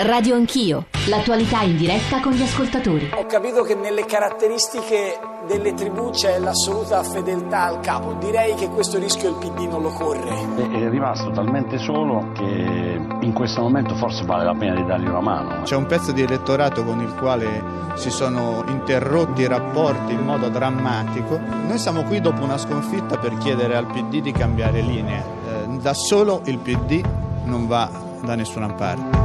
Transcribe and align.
Radio 0.00 0.34
Anch'io, 0.34 0.86
l'attualità 1.08 1.62
in 1.62 1.76
diretta 1.76 2.20
con 2.20 2.32
gli 2.32 2.42
ascoltatori. 2.42 3.10
Ho 3.14 3.26
capito 3.26 3.62
che 3.62 3.76
nelle 3.76 4.04
caratteristiche 4.04 5.16
delle 5.46 5.72
tribù 5.72 6.10
c'è 6.10 6.40
l'assoluta 6.40 7.00
fedeltà 7.04 7.62
al 7.66 7.78
capo. 7.78 8.14
Direi 8.14 8.54
che 8.56 8.68
questo 8.70 8.98
rischio 8.98 9.28
il 9.28 9.36
PD 9.36 9.68
non 9.68 9.82
lo 9.82 9.90
corre. 9.90 10.34
È 10.56 10.88
rimasto 10.88 11.30
talmente 11.30 11.78
solo 11.78 12.32
che 12.32 13.00
in 13.20 13.32
questo 13.32 13.62
momento 13.62 13.94
forse 13.94 14.24
vale 14.24 14.44
la 14.44 14.54
pena 14.54 14.74
di 14.74 14.84
dargli 14.84 15.06
una 15.06 15.20
mano. 15.20 15.62
C'è 15.62 15.76
un 15.76 15.86
pezzo 15.86 16.10
di 16.10 16.22
elettorato 16.22 16.82
con 16.82 17.00
il 17.00 17.14
quale 17.14 17.62
si 17.94 18.10
sono 18.10 18.64
interrotti 18.66 19.42
i 19.42 19.46
rapporti 19.46 20.12
in 20.12 20.24
modo 20.24 20.48
drammatico. 20.48 21.38
Noi 21.38 21.78
siamo 21.78 22.02
qui 22.02 22.20
dopo 22.20 22.42
una 22.42 22.58
sconfitta 22.58 23.16
per 23.16 23.38
chiedere 23.38 23.76
al 23.76 23.86
PD 23.86 24.20
di 24.20 24.32
cambiare 24.32 24.80
linea. 24.80 25.22
Eh, 25.22 25.68
da 25.78 25.94
solo 25.94 26.42
il 26.46 26.58
PD 26.58 27.00
non 27.44 27.68
va 27.68 27.88
da 28.22 28.34
nessuna 28.34 28.72
parte. 28.72 29.23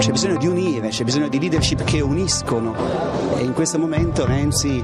C'è 0.00 0.12
bisogno 0.12 0.38
di 0.38 0.46
unire, 0.46 0.88
c'è 0.88 1.04
bisogno 1.04 1.28
di 1.28 1.38
leadership 1.38 1.84
che 1.84 2.00
uniscono 2.00 2.74
e 3.36 3.44
in 3.44 3.52
questo 3.52 3.78
momento 3.78 4.24
Renzi 4.24 4.82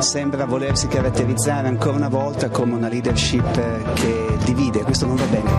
sembra 0.00 0.44
volersi 0.44 0.88
caratterizzare 0.88 1.68
ancora 1.68 1.94
una 1.94 2.08
volta 2.08 2.50
come 2.50 2.74
una 2.74 2.88
leadership 2.88 3.92
che 3.94 4.26
divide, 4.44 4.82
questo 4.82 5.06
non 5.06 5.14
va 5.14 5.24
bene. 5.26 5.50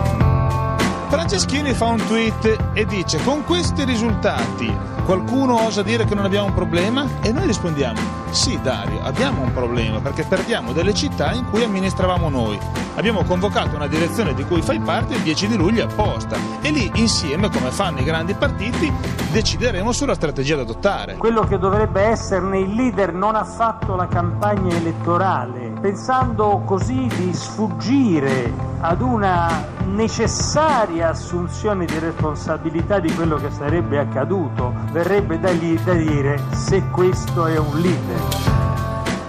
Franceschini 1.08 1.72
fa 1.72 1.86
un 1.86 2.04
tweet 2.06 2.56
e 2.74 2.84
dice 2.84 3.18
con 3.24 3.44
questi 3.44 3.82
risultati 3.84 4.95
qualcuno 5.06 5.64
osa 5.64 5.82
dire 5.82 6.04
che 6.04 6.16
non 6.16 6.24
abbiamo 6.24 6.46
un 6.46 6.54
problema? 6.54 7.06
E 7.22 7.30
noi 7.30 7.46
rispondiamo 7.46 8.26
sì 8.36 8.60
Dario, 8.60 9.00
abbiamo 9.02 9.40
un 9.40 9.52
problema 9.52 10.00
perché 10.00 10.24
perdiamo 10.24 10.72
delle 10.72 10.92
città 10.92 11.32
in 11.32 11.48
cui 11.48 11.62
amministravamo 11.62 12.28
noi. 12.28 12.58
Abbiamo 12.96 13.24
convocato 13.24 13.76
una 13.76 13.86
direzione 13.86 14.34
di 14.34 14.44
cui 14.44 14.62
fai 14.62 14.78
parte 14.78 15.14
il 15.14 15.20
10 15.20 15.48
di 15.48 15.56
luglio 15.56 15.84
apposta 15.84 16.36
e 16.60 16.70
lì 16.70 16.90
insieme, 16.94 17.50
come 17.50 17.70
fanno 17.70 18.00
i 18.00 18.04
grandi 18.04 18.34
partiti, 18.34 18.92
decideremo 19.32 19.92
sulla 19.92 20.14
strategia 20.14 20.56
da 20.56 20.62
adottare. 20.62 21.16
Quello 21.16 21.42
che 21.42 21.58
dovrebbe 21.58 22.02
esserne 22.02 22.58
il 22.58 22.74
leader 22.74 23.12
non 23.12 23.36
ha 23.36 23.44
fatto 23.44 23.96
la 23.96 24.06
campagna 24.06 24.74
elettorale, 24.74 25.65
pensando 25.86 26.62
così 26.66 27.06
di 27.16 27.32
sfuggire 27.32 28.52
ad 28.80 29.00
una 29.00 29.68
necessaria 29.84 31.10
assunzione 31.10 31.84
di 31.84 31.96
responsabilità 32.00 32.98
di 32.98 33.14
quello 33.14 33.36
che 33.36 33.52
sarebbe 33.52 33.96
accaduto, 33.96 34.74
verrebbe 34.90 35.38
da, 35.38 35.52
lì 35.52 35.80
da 35.84 35.94
dire 35.94 36.40
se 36.50 36.82
questo 36.90 37.46
è 37.46 37.56
un 37.56 37.80
leader. 37.80 38.64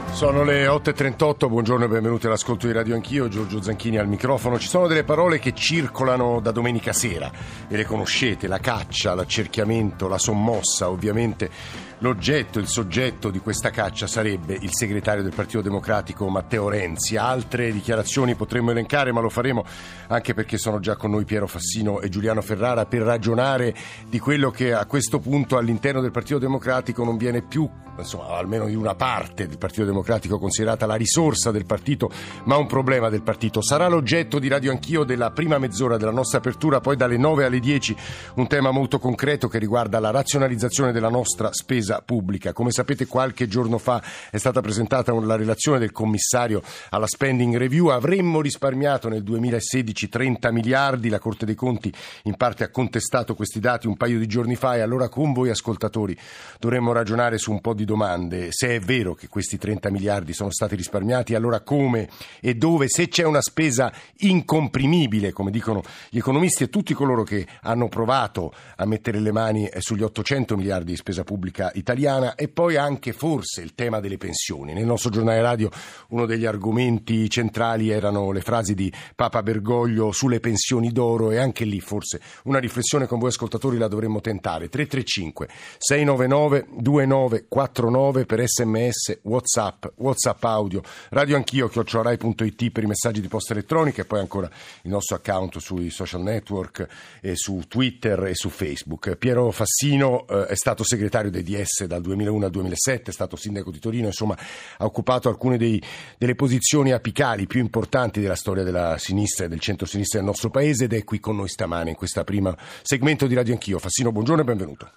Sono 0.09 0.43
le 0.43 0.65
8.38, 0.65 1.47
buongiorno 1.47 1.85
e 1.85 1.89
benvenuti 1.89 2.25
all'ascolto 2.25 2.65
di 2.65 2.73
Radio 2.73 2.95
Anch'io, 2.95 3.27
Giorgio 3.27 3.61
Zanchini 3.61 3.99
al 3.99 4.07
microfono. 4.07 4.57
Ci 4.57 4.67
sono 4.67 4.87
delle 4.87 5.03
parole 5.03 5.37
che 5.37 5.53
circolano 5.53 6.39
da 6.39 6.49
domenica 6.49 6.91
sera 6.91 7.29
e 7.67 7.77
le 7.77 7.85
conoscete, 7.85 8.47
la 8.47 8.57
caccia, 8.57 9.13
l'accerchiamento, 9.13 10.07
la 10.07 10.17
sommossa, 10.17 10.89
ovviamente 10.89 11.51
l'oggetto, 11.99 12.59
il 12.59 12.67
soggetto 12.67 13.29
di 13.29 13.39
questa 13.39 13.69
caccia 13.69 14.07
sarebbe 14.07 14.57
il 14.59 14.73
segretario 14.73 15.23
del 15.23 15.33
Partito 15.33 15.61
Democratico 15.61 16.27
Matteo 16.29 16.69
Renzi. 16.69 17.15
Altre 17.17 17.71
dichiarazioni 17.71 18.35
potremmo 18.35 18.71
elencare, 18.71 19.11
ma 19.11 19.21
lo 19.21 19.29
faremo 19.29 19.65
anche 20.07 20.33
perché 20.33 20.57
sono 20.57 20.79
già 20.79 20.95
con 20.95 21.11
noi 21.11 21.25
Piero 21.25 21.47
Fassino 21.47 22.01
e 22.01 22.09
Giuliano 22.09 22.41
Ferrara 22.41 22.85
per 22.85 23.01
ragionare 23.01 23.75
di 24.07 24.19
quello 24.19 24.51
che 24.51 24.73
a 24.73 24.85
questo 24.85 25.19
punto 25.19 25.57
all'interno 25.57 26.01
del 26.01 26.11
Partito 26.11 26.39
Democratico 26.39 27.03
non 27.03 27.17
viene 27.17 27.41
più 27.41 27.69
insomma, 27.97 28.37
almeno 28.37 28.65
di 28.65 28.75
una 28.75 28.93
parte 28.95 29.47
del 29.47 29.57
Partito 29.57 29.85
Democratico 29.85 30.37
considerata 30.37 30.85
la 30.85 30.95
risorsa 30.95 31.51
del 31.51 31.65
partito, 31.65 32.11
ma 32.43 32.55
un 32.57 32.67
problema 32.67 33.09
del 33.09 33.23
partito. 33.23 33.61
Sarà 33.61 33.87
l'oggetto 33.87 34.37
di 34.39 34.47
Radio 34.47 34.71
Anch'io 34.71 35.03
della 35.03 35.31
prima 35.31 35.57
mezz'ora 35.57 35.97
della 35.97 36.11
nostra 36.11 36.37
apertura, 36.37 36.79
poi 36.79 36.95
dalle 36.95 37.17
9 37.17 37.45
alle 37.45 37.59
10 37.59 37.95
un 38.35 38.47
tema 38.47 38.69
molto 38.71 38.99
concreto 38.99 39.47
che 39.47 39.57
riguarda 39.57 39.99
la 39.99 40.11
razionalizzazione 40.11 40.91
della 40.91 41.09
nostra 41.09 41.51
spesa 41.51 41.86
pubblica. 42.05 42.53
Come 42.53 42.71
sapete 42.71 43.07
qualche 43.07 43.47
giorno 43.47 43.77
fa 43.77 44.01
è 44.29 44.37
stata 44.37 44.61
presentata 44.61 45.13
la 45.13 45.35
relazione 45.35 45.79
del 45.79 45.91
commissario 45.91 46.61
alla 46.89 47.07
spending 47.07 47.55
review, 47.55 47.87
avremmo 47.87 48.41
risparmiato 48.41 49.09
nel 49.09 49.23
2016 49.23 50.09
30 50.09 50.51
miliardi, 50.51 51.09
la 51.09 51.19
Corte 51.19 51.45
dei 51.45 51.55
Conti 51.55 51.91
in 52.23 52.35
parte 52.35 52.63
ha 52.63 52.69
contestato 52.69 53.35
questi 53.35 53.59
dati 53.59 53.87
un 53.87 53.97
paio 53.97 54.19
di 54.19 54.27
giorni 54.27 54.55
fa 54.55 54.75
e 54.75 54.81
allora 54.81 55.09
con 55.09 55.33
voi 55.33 55.49
ascoltatori 55.49 56.17
dovremmo 56.59 56.91
ragionare 56.91 57.37
su 57.37 57.51
un 57.51 57.61
po' 57.61 57.73
di 57.73 57.85
domande. 57.85 58.47
Se 58.51 58.75
è 58.75 58.79
vero 58.79 59.13
che 59.13 59.27
questi 59.27 59.57
30 59.57 59.89
miliardi 59.89 60.33
sono 60.33 60.51
stati 60.51 60.75
risparmiati, 60.75 61.35
allora 61.35 61.61
come 61.61 62.09
e 62.39 62.55
dove? 62.55 62.87
Se 62.87 63.07
c'è 63.07 63.23
una 63.23 63.41
spesa 63.41 63.91
incomprimibile, 64.17 65.31
come 65.31 65.51
dicono 65.51 65.83
gli 66.09 66.17
economisti 66.17 66.63
e 66.63 66.69
tutti 66.69 66.93
coloro 66.93 67.23
che 67.23 67.45
hanno 67.61 67.87
provato 67.87 68.53
a 68.75 68.85
mettere 68.85 69.19
le 69.19 69.31
mani 69.31 69.69
sugli 69.79 70.03
800 70.03 70.55
miliardi 70.55 70.91
di 70.91 70.97
spesa 70.97 71.23
pubblica 71.23 71.71
italiana 71.77 72.35
e 72.35 72.47
poi 72.47 72.75
anche 72.75 73.13
forse 73.13 73.61
il 73.61 73.75
tema 73.75 73.99
delle 73.99 74.17
pensioni. 74.17 74.73
Nel 74.73 74.85
nostro 74.85 75.09
giornale 75.09 75.41
radio 75.41 75.69
uno 76.09 76.25
degli 76.25 76.45
argomenti 76.45 77.29
centrali 77.29 77.89
erano 77.89 78.31
le 78.31 78.41
frasi 78.41 78.73
di 78.73 78.91
Papa 79.15 79.43
Bergoglio 79.43 80.11
sulle 80.11 80.39
pensioni 80.39 80.91
d'oro 80.91 81.31
e 81.31 81.37
anche 81.37 81.65
lì 81.65 81.79
forse 81.79 82.21
una 82.43 82.59
riflessione 82.59 83.07
con 83.07 83.19
voi 83.19 83.29
ascoltatori 83.29 83.77
la 83.77 83.87
dovremmo 83.87 84.21
tentare. 84.21 84.69
335 84.69 85.47
699 85.77 86.65
2940 86.77 87.57
349 87.57 88.25
per 88.25 88.47
sms, 88.47 89.19
whatsapp, 89.23 89.85
whatsapp 89.95 90.43
audio, 90.43 90.81
radio 91.09 91.35
anch'io, 91.35 91.67
chiocciorai.it 91.67 92.71
per 92.71 92.83
i 92.83 92.87
messaggi 92.87 93.21
di 93.21 93.27
posta 93.27 93.53
elettronica 93.53 94.01
e 94.01 94.05
poi 94.05 94.19
ancora 94.19 94.49
il 94.83 94.89
nostro 94.89 95.15
account 95.15 95.57
sui 95.59 95.89
social 95.89 96.21
network, 96.21 96.87
e 97.21 97.35
su 97.35 97.63
Twitter 97.67 98.25
e 98.25 98.35
su 98.35 98.49
Facebook. 98.49 99.15
Piero 99.15 99.51
Fassino 99.51 100.25
eh, 100.27 100.47
è 100.47 100.55
stato 100.55 100.83
segretario 100.83 101.31
dei 101.31 101.43
DS 101.43 101.66
dal 101.87 102.01
2001 102.01 102.45
al 102.45 102.51
2007, 102.51 103.11
è 103.11 103.13
stato 103.13 103.35
sindaco 103.35 103.71
di 103.71 103.79
Torino, 103.79 104.07
insomma 104.07 104.37
ha 104.77 104.85
occupato 104.85 105.29
alcune 105.29 105.57
dei, 105.57 105.81
delle 106.17 106.35
posizioni 106.35 106.91
apicali 106.91 107.47
più 107.47 107.59
importanti 107.59 108.21
della 108.21 108.35
storia 108.35 108.63
della 108.63 108.97
sinistra 108.97 109.45
e 109.45 109.47
del 109.49 109.59
centro-sinistra 109.59 110.19
del 110.19 110.27
nostro 110.27 110.49
paese 110.49 110.85
ed 110.85 110.93
è 110.93 111.03
qui 111.03 111.19
con 111.19 111.35
noi 111.35 111.49
stamane 111.49 111.91
in 111.91 111.95
questo 111.95 112.23
primo 112.23 112.55
segmento 112.81 113.27
di 113.27 113.35
Radio 113.35 113.53
Anch'io. 113.53 113.79
Fassino, 113.79 114.11
buongiorno 114.11 114.41
e 114.41 114.45
benvenuto. 114.45 114.91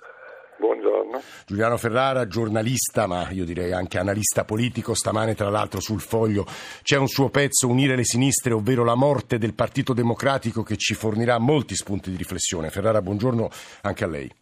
Giuliano 1.47 1.77
Ferrara, 1.77 2.27
giornalista, 2.27 3.07
ma 3.07 3.29
io 3.31 3.45
direi 3.45 3.73
anche 3.73 3.99
analista 3.99 4.45
politico, 4.45 4.95
stamane 4.95 5.35
tra 5.35 5.51
l'altro 5.51 5.81
sul 5.81 6.01
foglio 6.01 6.47
c'è 6.83 6.97
un 6.97 7.09
suo 7.09 7.29
pezzo, 7.29 7.69
Unire 7.69 7.97
le 7.97 8.05
sinistre, 8.05 8.53
ovvero 8.53 8.85
la 8.85 8.95
morte 8.95 9.39
del 9.39 9.55
Partito 9.55 9.93
Democratico, 9.93 10.63
che 10.63 10.77
ci 10.77 10.95
fornirà 10.95 11.39
molti 11.39 11.75
spunti 11.75 12.11
di 12.11 12.17
riflessione. 12.17 12.71
Ferrara, 12.71 13.03
buongiorno 13.03 13.51
anche 13.83 14.05
a 14.05 14.09
lei. 14.09 14.40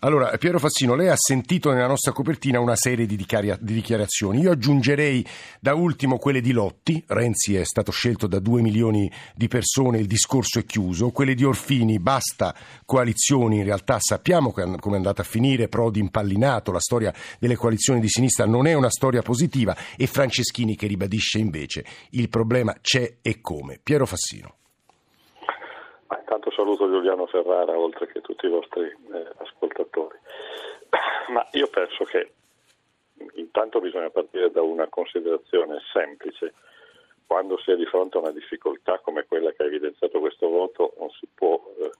Allora, 0.00 0.36
Piero 0.36 0.58
Fassino, 0.58 0.94
lei 0.94 1.08
ha 1.08 1.16
sentito 1.16 1.72
nella 1.72 1.86
nostra 1.86 2.12
copertina 2.12 2.60
una 2.60 2.76
serie 2.76 3.06
di, 3.06 3.16
dichiarazioni. 3.16 4.40
Io 4.40 4.50
aggiungerei 4.50 5.26
da 5.60 5.74
ultimo 5.74 6.18
quelle 6.18 6.40
di 6.40 6.52
Lotti, 6.52 7.02
Renzi 7.06 7.56
è 7.56 7.64
stato 7.64 7.90
scelto 7.90 8.26
da 8.26 8.38
due 8.38 8.60
milioni 8.60 9.10
di 9.34 9.48
persone, 9.48 9.98
il 9.98 10.06
discorso 10.06 10.58
è 10.58 10.64
chiuso, 10.64 11.10
quelle 11.10 11.34
di 11.34 11.44
Orfini, 11.44 11.98
basta 11.98 12.54
coalizioni, 12.84 13.58
in 13.58 13.64
realtà 13.64 13.98
sappiamo 13.98 14.52
come 14.52 14.76
è 14.76 14.94
andata 14.96 15.22
a 15.22 15.24
finire, 15.24 15.68
Prodi 15.68 16.00
impallinato, 16.00 16.72
la 16.72 16.80
storia 16.80 17.12
delle 17.38 17.56
coalizioni 17.56 18.00
di 18.00 18.08
sinistra 18.08 18.46
non 18.46 18.66
è 18.66 18.74
una 18.74 18.90
storia 18.90 19.22
positiva 19.22 19.76
e 19.96 20.06
Franceschini 20.06 20.76
che 20.76 20.86
ribadisce 20.86 21.38
invece 21.38 21.84
il 22.10 22.28
problema 22.28 22.76
c'è 22.80 23.16
e 23.22 23.40
come. 23.40 23.80
Piero 23.82 24.06
Fassino. 24.06 24.56
Saluto 26.56 26.88
Giuliano 26.88 27.26
Ferrara 27.26 27.78
oltre 27.78 28.06
che 28.06 28.22
tutti 28.22 28.46
i 28.46 28.48
vostri 28.48 28.84
eh, 28.84 29.30
ascoltatori. 29.36 30.16
Ma 31.28 31.46
io 31.52 31.68
penso 31.68 32.04
che 32.04 32.32
intanto 33.34 33.78
bisogna 33.78 34.08
partire 34.08 34.50
da 34.50 34.62
una 34.62 34.88
considerazione 34.88 35.80
semplice. 35.92 36.54
Quando 37.26 37.58
si 37.58 37.72
è 37.72 37.76
di 37.76 37.84
fronte 37.84 38.16
a 38.16 38.20
una 38.20 38.30
difficoltà 38.30 38.98
come 39.00 39.26
quella 39.26 39.52
che 39.52 39.64
ha 39.64 39.66
evidenziato 39.66 40.18
questo 40.18 40.48
voto, 40.48 40.94
non 40.98 41.10
si 41.10 41.28
può 41.32 41.60
eh, 41.78 41.90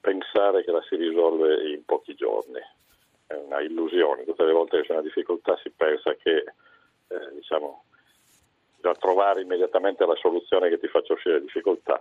pensare 0.00 0.64
che 0.64 0.70
la 0.70 0.82
si 0.88 0.96
risolve 0.96 1.68
in 1.70 1.84
pochi 1.84 2.14
giorni. 2.14 2.60
È 3.26 3.34
una 3.34 3.60
illusione. 3.60 4.24
Tutte 4.24 4.44
le 4.44 4.52
volte 4.52 4.78
che 4.78 4.86
c'è 4.86 4.92
una 4.92 5.02
difficoltà 5.02 5.58
si 5.62 5.70
pensa 5.70 6.14
che 6.14 6.36
eh, 7.08 7.34
diciamo, 7.34 7.84
da 8.80 8.94
trovare 8.94 9.42
immediatamente 9.42 10.06
la 10.06 10.16
soluzione 10.16 10.70
che 10.70 10.78
ti 10.78 10.88
faccia 10.88 11.12
uscire 11.12 11.38
da 11.38 11.44
difficoltà 11.44 12.00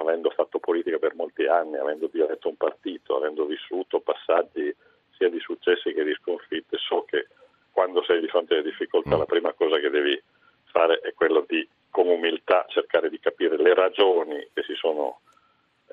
avendo 0.00 0.30
fatto 0.30 0.58
politica 0.58 0.98
per 0.98 1.14
molti 1.14 1.46
anni, 1.46 1.76
avendo 1.76 2.08
diretto 2.08 2.48
un 2.48 2.56
partito, 2.56 3.16
avendo 3.16 3.44
vissuto 3.44 4.00
passaggi 4.00 4.74
sia 5.16 5.28
di 5.28 5.38
successi 5.40 5.92
che 5.92 6.04
di 6.04 6.14
sconfitte, 6.14 6.78
so 6.78 7.04
che 7.04 7.28
quando 7.70 8.02
sei 8.04 8.20
di 8.20 8.28
fronte 8.28 8.54
alle 8.54 8.62
difficoltà 8.62 9.16
mm. 9.16 9.18
la 9.18 9.26
prima 9.26 9.52
cosa 9.52 9.78
che 9.78 9.90
devi 9.90 10.20
fare 10.64 11.00
è 11.00 11.12
quello 11.14 11.44
di 11.46 11.66
con 11.90 12.06
umiltà 12.06 12.64
cercare 12.68 13.10
di 13.10 13.18
capire 13.18 13.56
le 13.56 13.74
ragioni 13.74 14.48
che, 14.54 14.62
sono, 14.74 15.20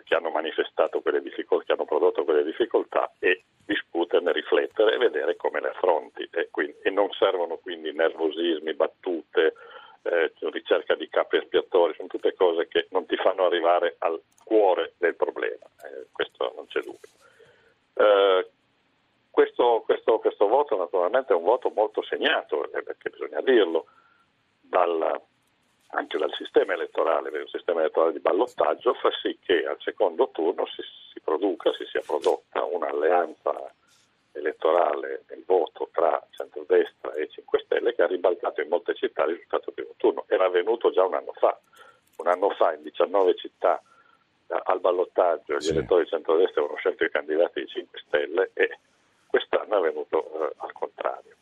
che 0.03 0.15
hanno 0.15 0.29
manifestato 0.29 1.01
quelle 1.01 1.21
difficoltà, 1.21 1.65
che 1.65 1.71
hanno 1.73 1.85
prodotto 1.85 2.23
quelle 2.23 2.43
difficoltà 2.43 3.11
e 3.19 3.43
discuterne, 3.65 4.31
riflettere 4.31 4.93
e 4.93 4.97
vedere 4.97 5.35
come 5.35 5.59
le 5.59 5.69
affronti. 5.69 6.27
E, 6.31 6.49
quindi, 6.51 6.75
e 6.83 6.91
non 6.91 7.09
servono 7.11 7.57
quindi 7.57 7.91
nervosismi, 7.91 8.73
battute, 8.73 9.55
eh, 10.07 10.31
ricerca 10.51 10.95
di 10.95 11.07
capi 11.09 11.37
espiatori, 11.37 11.93
sono 11.95 12.07
tutte 12.07 12.33
cose 12.33 12.67
che 12.67 12.87
non 12.91 13.05
ti 13.05 13.15
fanno 13.17 13.45
arrivare 13.45 13.95
al 13.99 14.21
cuore 14.43 14.93
del 14.97 15.15
problema, 15.15 15.65
eh, 15.83 16.07
questo 16.11 16.53
non 16.55 16.65
c'è 16.67 16.79
dubbio. 16.81 17.09
Eh, 17.93 18.49
questo, 19.29 19.83
questo, 19.85 20.19
questo, 20.19 20.47
voto 20.47 20.77
naturalmente 20.77 21.33
è 21.33 21.35
un 21.35 21.43
voto 21.43 21.69
molto 21.69 22.01
segnato, 22.03 22.71
eh, 22.71 22.81
perché 22.81 23.09
bisogna 23.09 23.41
dirlo, 23.41 23.85
dal, 24.59 25.21
anche 25.89 26.17
dal 26.17 26.33
sistema 26.33 26.73
elettorale, 26.73 27.29
perché 27.29 27.45
il 27.45 27.51
sistema 27.51 27.81
elettorale 27.81 28.13
di 28.13 28.19
ballottaggio 28.19 28.93
fa 28.95 29.09
sì 29.21 29.37
che 29.43 29.65
al 29.65 29.77
secondo 29.81 30.29
turno 30.31 30.65
si, 30.67 30.81
si 31.13 31.19
produca, 31.19 31.71
si 31.73 31.85
sia 31.85 32.01
prodotta 32.05 32.63
un'alleanza 32.63 33.73
elettorale 34.37 35.23
nel 35.29 35.43
voto 35.45 35.89
tra 35.91 36.21
centrodestra 36.31 37.13
e 37.13 37.27
5 37.29 37.59
Stelle 37.59 37.93
che 37.93 38.03
ha 38.03 38.07
ribaltato 38.07 38.61
in 38.61 38.69
molte 38.69 38.95
città 38.95 39.23
il 39.23 39.33
risultato 39.33 39.65
del 39.65 39.73
primo 39.75 39.93
turno. 39.97 40.25
Era 40.27 40.45
avvenuto 40.45 40.91
già 40.91 41.03
un 41.05 41.13
anno 41.13 41.33
fa. 41.33 41.57
Un 42.17 42.27
anno 42.27 42.49
fa 42.51 42.73
in 42.73 42.81
19 42.81 43.35
città 43.35 43.81
eh, 44.47 44.61
al 44.63 44.79
ballottaggio 44.79 45.57
gli 45.57 45.69
elettori 45.69 46.03
di 46.03 46.09
centrodestra 46.09 46.61
avevano 46.61 46.79
scelto 46.79 47.03
i 47.03 47.11
candidati 47.11 47.59
di 47.61 47.67
5 47.67 47.99
Stelle 48.05 48.51
e 48.53 48.79
quest'anno 49.27 49.73
è 49.73 49.77
avvenuto 49.77 50.49
eh, 50.49 50.53
al 50.57 50.71
contrario. 50.71 51.35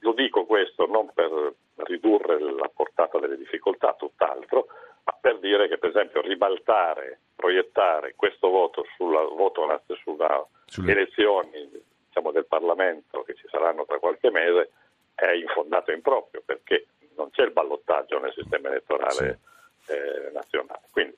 Lo 0.00 0.12
dico 0.12 0.44
questo 0.44 0.86
non 0.86 1.10
per 1.14 1.54
ridurre 1.76 2.38
la 2.40 2.70
portata 2.74 3.18
delle 3.18 3.36
difficoltà, 3.36 3.94
tutt'altro, 3.94 4.66
ma 5.04 5.16
per 5.20 5.38
dire 5.38 5.68
che 5.68 5.78
per 5.78 5.90
esempio 5.90 6.20
ribaltare, 6.20 7.20
proiettare 7.36 8.14
questo 8.16 8.48
voto 8.48 8.84
sulla, 8.96 9.22
voto 9.22 9.66
sulla 10.02 10.46
Sulle... 10.66 10.92
elezioni 10.92 11.90
diciamo, 12.12 12.30
del 12.30 12.44
Parlamento 12.44 13.22
che 13.22 13.34
ci 13.34 13.48
saranno 13.48 13.86
tra 13.86 13.98
qualche 13.98 14.30
mese 14.30 14.70
è 15.14 15.30
infondato 15.30 15.90
e 15.90 15.94
improprio 15.94 16.42
perché 16.44 16.88
non 17.16 17.30
c'è 17.30 17.42
il 17.42 17.52
ballottaggio 17.52 18.18
nel 18.18 18.34
sistema 18.34 18.68
elettorale 18.68 19.38
sì. 19.80 19.92
eh, 19.92 20.30
nazionale. 20.32 20.82
Quindi, 20.90 21.16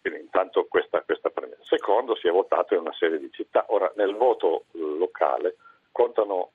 quindi, 0.00 0.20
intanto 0.20 0.66
questa, 0.66 1.00
questa 1.02 1.30
premessa. 1.30 1.62
Secondo, 1.62 2.16
si 2.16 2.26
è 2.26 2.30
votato 2.30 2.74
in 2.74 2.80
una 2.80 2.92
serie 2.94 3.18
di 3.18 3.30
città. 3.30 3.66
Ora, 3.68 3.90
nel 3.96 4.16
voto 4.16 4.64
locale 4.72 5.56
contano, 5.92 6.50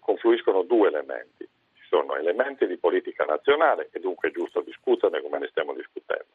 confluiscono 0.00 0.62
due 0.62 0.88
elementi. 0.88 1.48
Ci 1.74 1.86
sono 1.88 2.16
elementi 2.16 2.66
di 2.66 2.76
politica 2.76 3.24
nazionale 3.24 3.88
e 3.92 4.00
dunque 4.00 4.28
è 4.28 4.32
giusto 4.32 4.60
discuterne 4.62 5.22
come 5.22 5.38
ne 5.38 5.48
stiamo 5.48 5.72
discutendo. 5.74 6.26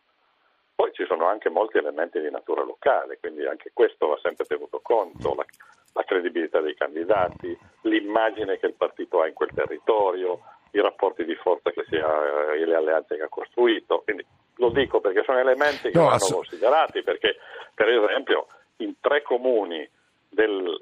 Poi 0.76 0.92
ci 0.94 1.06
sono 1.06 1.26
anche 1.28 1.50
molti 1.50 1.78
elementi 1.78 2.20
di 2.20 2.30
natura 2.30 2.64
locale, 2.64 3.20
quindi 3.20 3.46
anche 3.46 3.72
questo 3.74 4.08
va 4.08 4.20
sempre 4.22 4.46
tenuto 4.46 4.80
conto. 4.82 5.36
La, 5.36 5.46
la 5.94 6.04
credibilità 6.04 6.60
dei 6.60 6.76
candidati, 6.76 7.58
l'immagine 7.82 8.58
che 8.58 8.66
il 8.68 8.74
partito 8.74 9.22
ha 9.22 9.28
in 9.28 9.34
quel 9.34 9.52
territorio, 9.54 10.40
i 10.72 10.82
rapporti 10.82 11.24
di 11.24 11.36
forza 11.36 11.72
che 11.72 11.86
si 11.88 11.96
ha 11.96 12.54
e 12.56 12.66
le 12.66 12.76
alleanze 12.76 13.16
che 13.16 13.24
ha 13.24 13.30
costruito. 13.30 14.02
Quindi 14.04 14.26
lo 14.58 14.70
dico 14.70 15.00
perché 15.00 15.24
sono 15.24 15.40
elementi 15.40 15.92
che 15.92 15.98
no, 15.98 16.06
vanno 16.06 16.16
ass- 16.16 16.32
considerati, 16.32 17.04
perché 17.04 17.38
per 17.74 17.90
esempio 17.90 18.48
in 18.78 18.96
tre 19.00 19.22
comuni 19.22 19.88
del, 20.30 20.80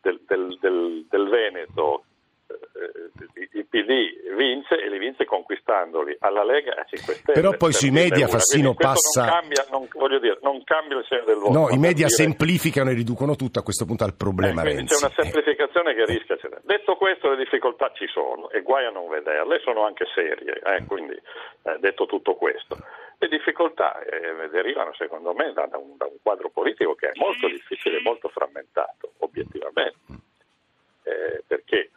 del, 0.00 0.20
del, 0.26 1.06
del 1.08 1.28
Veneto 1.28 2.04
eh, 2.04 2.13
il 3.50 3.66
PD 3.66 4.34
vince 4.34 4.80
e 4.80 4.88
li 4.88 4.98
vince 4.98 5.24
conquistandoli 5.24 6.16
alla 6.20 6.44
Lega 6.44 6.74
a 6.74 6.84
5 6.84 7.14
Stelle. 7.14 7.40
Però 7.40 7.56
poi 7.56 7.72
sui 7.72 7.90
media 7.90 8.26
Fassino 8.26 8.74
passa... 8.74 9.24
Non 9.24 9.32
cambia, 9.32 9.66
non, 9.70 9.88
voglio 9.92 10.18
dire, 10.18 10.38
non 10.42 10.62
cambia 10.64 10.98
il 10.98 11.06
segno 11.08 11.24
del 11.24 11.36
voto. 11.36 11.52
No, 11.52 11.68
i 11.70 11.78
media 11.78 12.06
dire... 12.06 12.08
semplificano 12.08 12.90
e 12.90 12.94
riducono 12.94 13.36
tutto 13.36 13.58
a 13.58 13.62
questo 13.62 13.84
punto 13.84 14.04
al 14.04 14.14
problema 14.14 14.62
eh, 14.62 14.74
Renzi. 14.74 14.94
C'è 14.94 15.06
una 15.06 15.14
semplificazione 15.16 15.94
che 15.94 16.04
rischia. 16.04 16.36
Detto 16.62 16.96
questo 16.96 17.30
le 17.30 17.36
difficoltà 17.36 17.92
ci 17.94 18.06
sono 18.06 18.50
e 18.50 18.62
guai 18.62 18.86
a 18.86 18.90
non 18.90 19.08
vederle, 19.08 19.60
sono 19.60 19.84
anche 19.84 20.06
serie, 20.14 20.60
eh, 20.60 20.84
quindi 20.86 21.14
eh, 21.14 21.76
detto 21.78 22.06
tutto 22.06 22.34
questo. 22.34 22.76
Le 23.18 23.28
difficoltà 23.28 24.02
eh, 24.02 24.48
derivano 24.50 24.92
secondo 24.94 25.32
me 25.34 25.52
da, 25.52 25.66
da, 25.66 25.78
un, 25.78 25.96
da 25.96 26.06
un 26.06 26.16
quadro 26.22 26.50
politico 26.50 26.94
che 26.94 27.08
è 27.08 27.12
molto 27.14 27.46
difficile 27.48 27.98
e 27.98 28.02
molto 28.02 28.28
frammentato, 28.28 29.12
obiettivamente. 29.18 30.22
Eh, 31.04 31.42
perché 31.46 31.90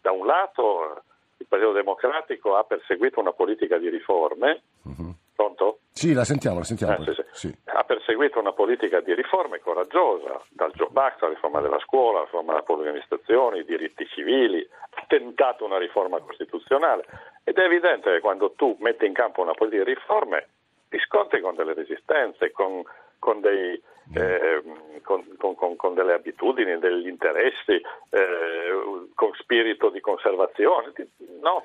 da 0.00 0.12
un 0.26 0.32
lato 0.32 1.02
il 1.38 1.46
Partito 1.46 1.72
Democratico 1.72 2.56
ha 2.56 2.64
perseguito 2.64 3.20
una 3.20 3.32
politica 3.32 3.78
di 3.78 3.88
riforme. 3.88 4.62
Uh-huh. 4.82 5.14
Pronto? 5.36 5.80
Sì, 5.92 6.14
la 6.14 6.24
sentiamo, 6.24 6.58
la 6.58 6.64
sentiamo. 6.64 6.94
Eh, 6.94 7.04
sì, 7.04 7.12
sì. 7.12 7.48
Sì. 7.48 7.56
Ha 7.66 7.84
perseguito 7.84 8.40
una 8.40 8.52
politica 8.52 9.00
di 9.00 9.14
riforme 9.14 9.60
coraggiosa, 9.60 10.40
dal 10.48 10.72
Job 10.72 10.96
Act 10.96 11.22
alla 11.22 11.34
riforma 11.34 11.60
della 11.60 11.78
scuola, 11.80 12.18
alla 12.18 12.24
riforma 12.24 12.52
della 12.52 12.64
pubblica 12.64 12.88
amministrazione, 12.88 13.58
i 13.58 13.64
diritti 13.64 14.06
civili, 14.06 14.66
ha 14.94 15.04
tentato 15.06 15.64
una 15.64 15.78
riforma 15.78 16.18
costituzionale 16.20 17.04
ed 17.44 17.58
è 17.58 17.64
evidente 17.64 18.10
che 18.10 18.20
quando 18.20 18.52
tu 18.52 18.76
metti 18.80 19.04
in 19.04 19.12
campo 19.12 19.42
una 19.42 19.52
politica 19.52 19.84
di 19.84 19.94
riforme 19.94 20.48
ti 20.88 20.98
scontri 21.00 21.40
con 21.42 21.54
delle 21.54 21.74
resistenze, 21.74 22.50
con, 22.50 22.82
con 23.18 23.40
dei, 23.40 23.80
eh, 24.14 24.62
con, 25.02 25.24
con, 25.36 25.76
con, 25.76 25.94
delle 25.94 26.14
abitudini, 26.14 26.78
degli 26.78 27.08
interessi, 27.08 27.72
eh, 28.10 28.75
con 29.16 29.30
spirito 29.40 29.90
di 29.90 29.98
conservazione. 30.00 30.92
No, 31.40 31.62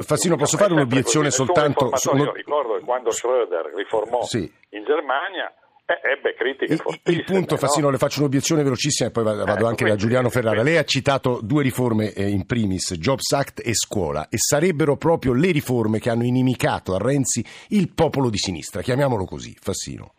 Fassino, 0.00 0.36
posso 0.36 0.56
fare 0.56 0.72
un'obiezione 0.72 1.30
soltanto? 1.30 1.94
Su... 1.94 2.16
Io 2.16 2.32
ricordo 2.32 2.74
che 2.78 2.84
quando 2.84 3.10
Schröder 3.10 3.72
riformò 3.76 4.22
sì. 4.22 4.50
in 4.70 4.84
Germania 4.84 5.54
ebbe 5.84 6.34
critiche 6.34 6.72
il, 6.72 7.00
il 7.04 7.24
punto, 7.24 7.58
Fassino, 7.58 7.86
no? 7.86 7.92
le 7.92 7.98
faccio 7.98 8.20
un'obiezione 8.20 8.62
velocissima 8.62 9.10
e 9.10 9.12
poi 9.12 9.24
vado, 9.24 9.42
ecco, 9.42 9.66
anche 9.66 9.82
quindi, 9.82 9.90
da 9.90 9.96
Giuliano 9.96 10.30
Ferrara. 10.30 10.62
Lei 10.62 10.78
ha 10.78 10.84
citato 10.84 11.40
due 11.42 11.62
riforme 11.62 12.12
eh, 12.14 12.28
in 12.28 12.46
primis, 12.46 12.94
Jobs 12.94 13.30
Act 13.32 13.60
e 13.62 13.74
scuola, 13.74 14.28
e 14.30 14.38
sarebbero 14.38 14.96
proprio 14.96 15.34
le 15.34 15.50
riforme 15.50 15.98
che 15.98 16.08
hanno 16.08 16.24
inimicato 16.24 16.94
a 16.94 16.98
Renzi 16.98 17.44
il 17.68 17.92
popolo 17.92 18.30
di 18.30 18.38
sinistra, 18.38 18.80
chiamiamolo 18.80 19.26
così, 19.26 19.54
Fassino. 19.60 20.14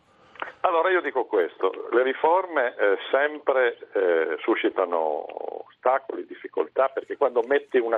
Allora 0.62 0.92
io 0.92 1.02
dico 1.02 1.26
questo, 1.26 1.43
le 1.92 2.04
riforme 2.04 2.76
eh, 2.76 2.98
sempre 3.12 3.78
eh, 3.94 4.38
suscitano 4.40 5.26
ostacoli, 5.66 6.26
difficoltà, 6.26 6.90
perché 6.90 7.18
quando, 7.18 7.42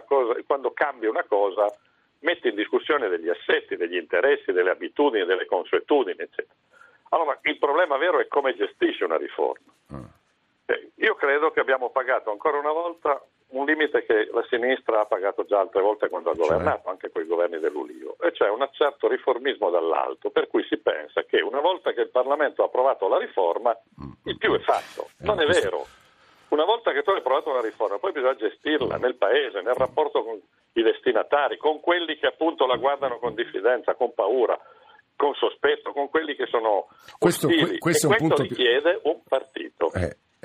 cosa, 0.05 0.39
quando 0.45 0.71
cambi 0.71 1.05
una 1.05 1.23
cosa 1.23 1.65
metti 2.19 2.47
in 2.47 2.55
discussione 2.55 3.07
degli 3.07 3.29
assetti, 3.29 3.75
degli 3.75 3.95
interessi, 3.95 4.51
delle 4.51 4.71
abitudini, 4.71 5.25
delle 5.25 5.45
consuetudini, 5.45 6.19
eccetera. 6.19 6.53
Allora, 7.09 7.37
il 7.43 7.57
problema 7.57 7.97
vero 7.97 8.19
è 8.19 8.27
come 8.27 8.55
gestisce 8.55 9.05
una 9.05 9.17
riforma. 9.17 9.71
Mm. 9.93 10.05
Eh, 10.65 10.91
io 10.95 11.15
credo 11.15 11.51
che 11.51 11.59
abbiamo 11.59 11.89
pagato 11.89 12.31
ancora 12.31 12.57
una 12.57 12.71
volta 12.71 13.21
un 13.49 13.65
limite 13.65 14.03
che 14.05 14.29
la 14.33 14.43
sinistra 14.49 15.01
ha 15.01 15.05
pagato 15.05 15.45
già 15.45 15.59
altre 15.59 15.81
volte 15.81 16.09
quando 16.09 16.31
ha 16.31 16.35
cioè? 16.35 16.47
governato, 16.47 16.89
anche 16.89 17.04
governi 17.35 17.59
dell'Ulio, 17.59 18.15
e 18.21 18.31
cioè 18.33 18.49
un 18.49 18.67
certo 18.71 19.07
riformismo 19.07 19.69
dall'alto, 19.69 20.29
per 20.29 20.47
cui 20.47 20.65
si 20.67 20.77
pensa 20.77 21.23
che 21.23 21.41
una 21.41 21.59
volta 21.59 21.91
che 21.91 22.01
il 22.01 22.09
Parlamento 22.09 22.63
ha 22.63 22.65
approvato 22.65 23.07
la 23.07 23.17
riforma, 23.17 23.77
mm. 24.01 24.11
il 24.23 24.37
più 24.37 24.53
è 24.53 24.59
fatto. 24.59 25.09
Eh, 25.19 25.25
non 25.25 25.39
è 25.41 25.45
vero. 25.45 25.85
Una 26.49 26.63
volta 26.63 26.91
che 26.91 27.03
tu 27.03 27.09
hai 27.09 27.17
approvato 27.17 27.49
una 27.49 27.61
riforma, 27.61 27.97
poi 27.97 28.13
bisogna 28.13 28.35
gestirla 28.35 28.97
nel 28.97 29.15
Paese, 29.15 29.61
nel 29.61 29.73
rapporto 29.73 30.23
con 30.23 30.39
i 30.73 30.81
destinatari, 30.81 31.57
con 31.57 31.79
quelli 31.81 32.17
che 32.17 32.27
appunto 32.27 32.65
la 32.65 32.77
guardano 32.77 33.19
con 33.19 33.35
diffidenza, 33.35 33.95
con 33.95 34.13
paura 34.13 34.57
con 35.15 35.33
sospetto 35.33 35.93
con 35.93 36.09
quelli 36.09 36.35
che 36.35 36.45
sono 36.45 36.87
questo, 37.17 37.47
ostili. 37.47 37.79
questo, 37.79 38.07
e 38.07 38.09
questo 38.09 38.15
punto 38.17 38.41
richiede 38.41 38.99
un 39.03 39.21
partito. 39.27 39.54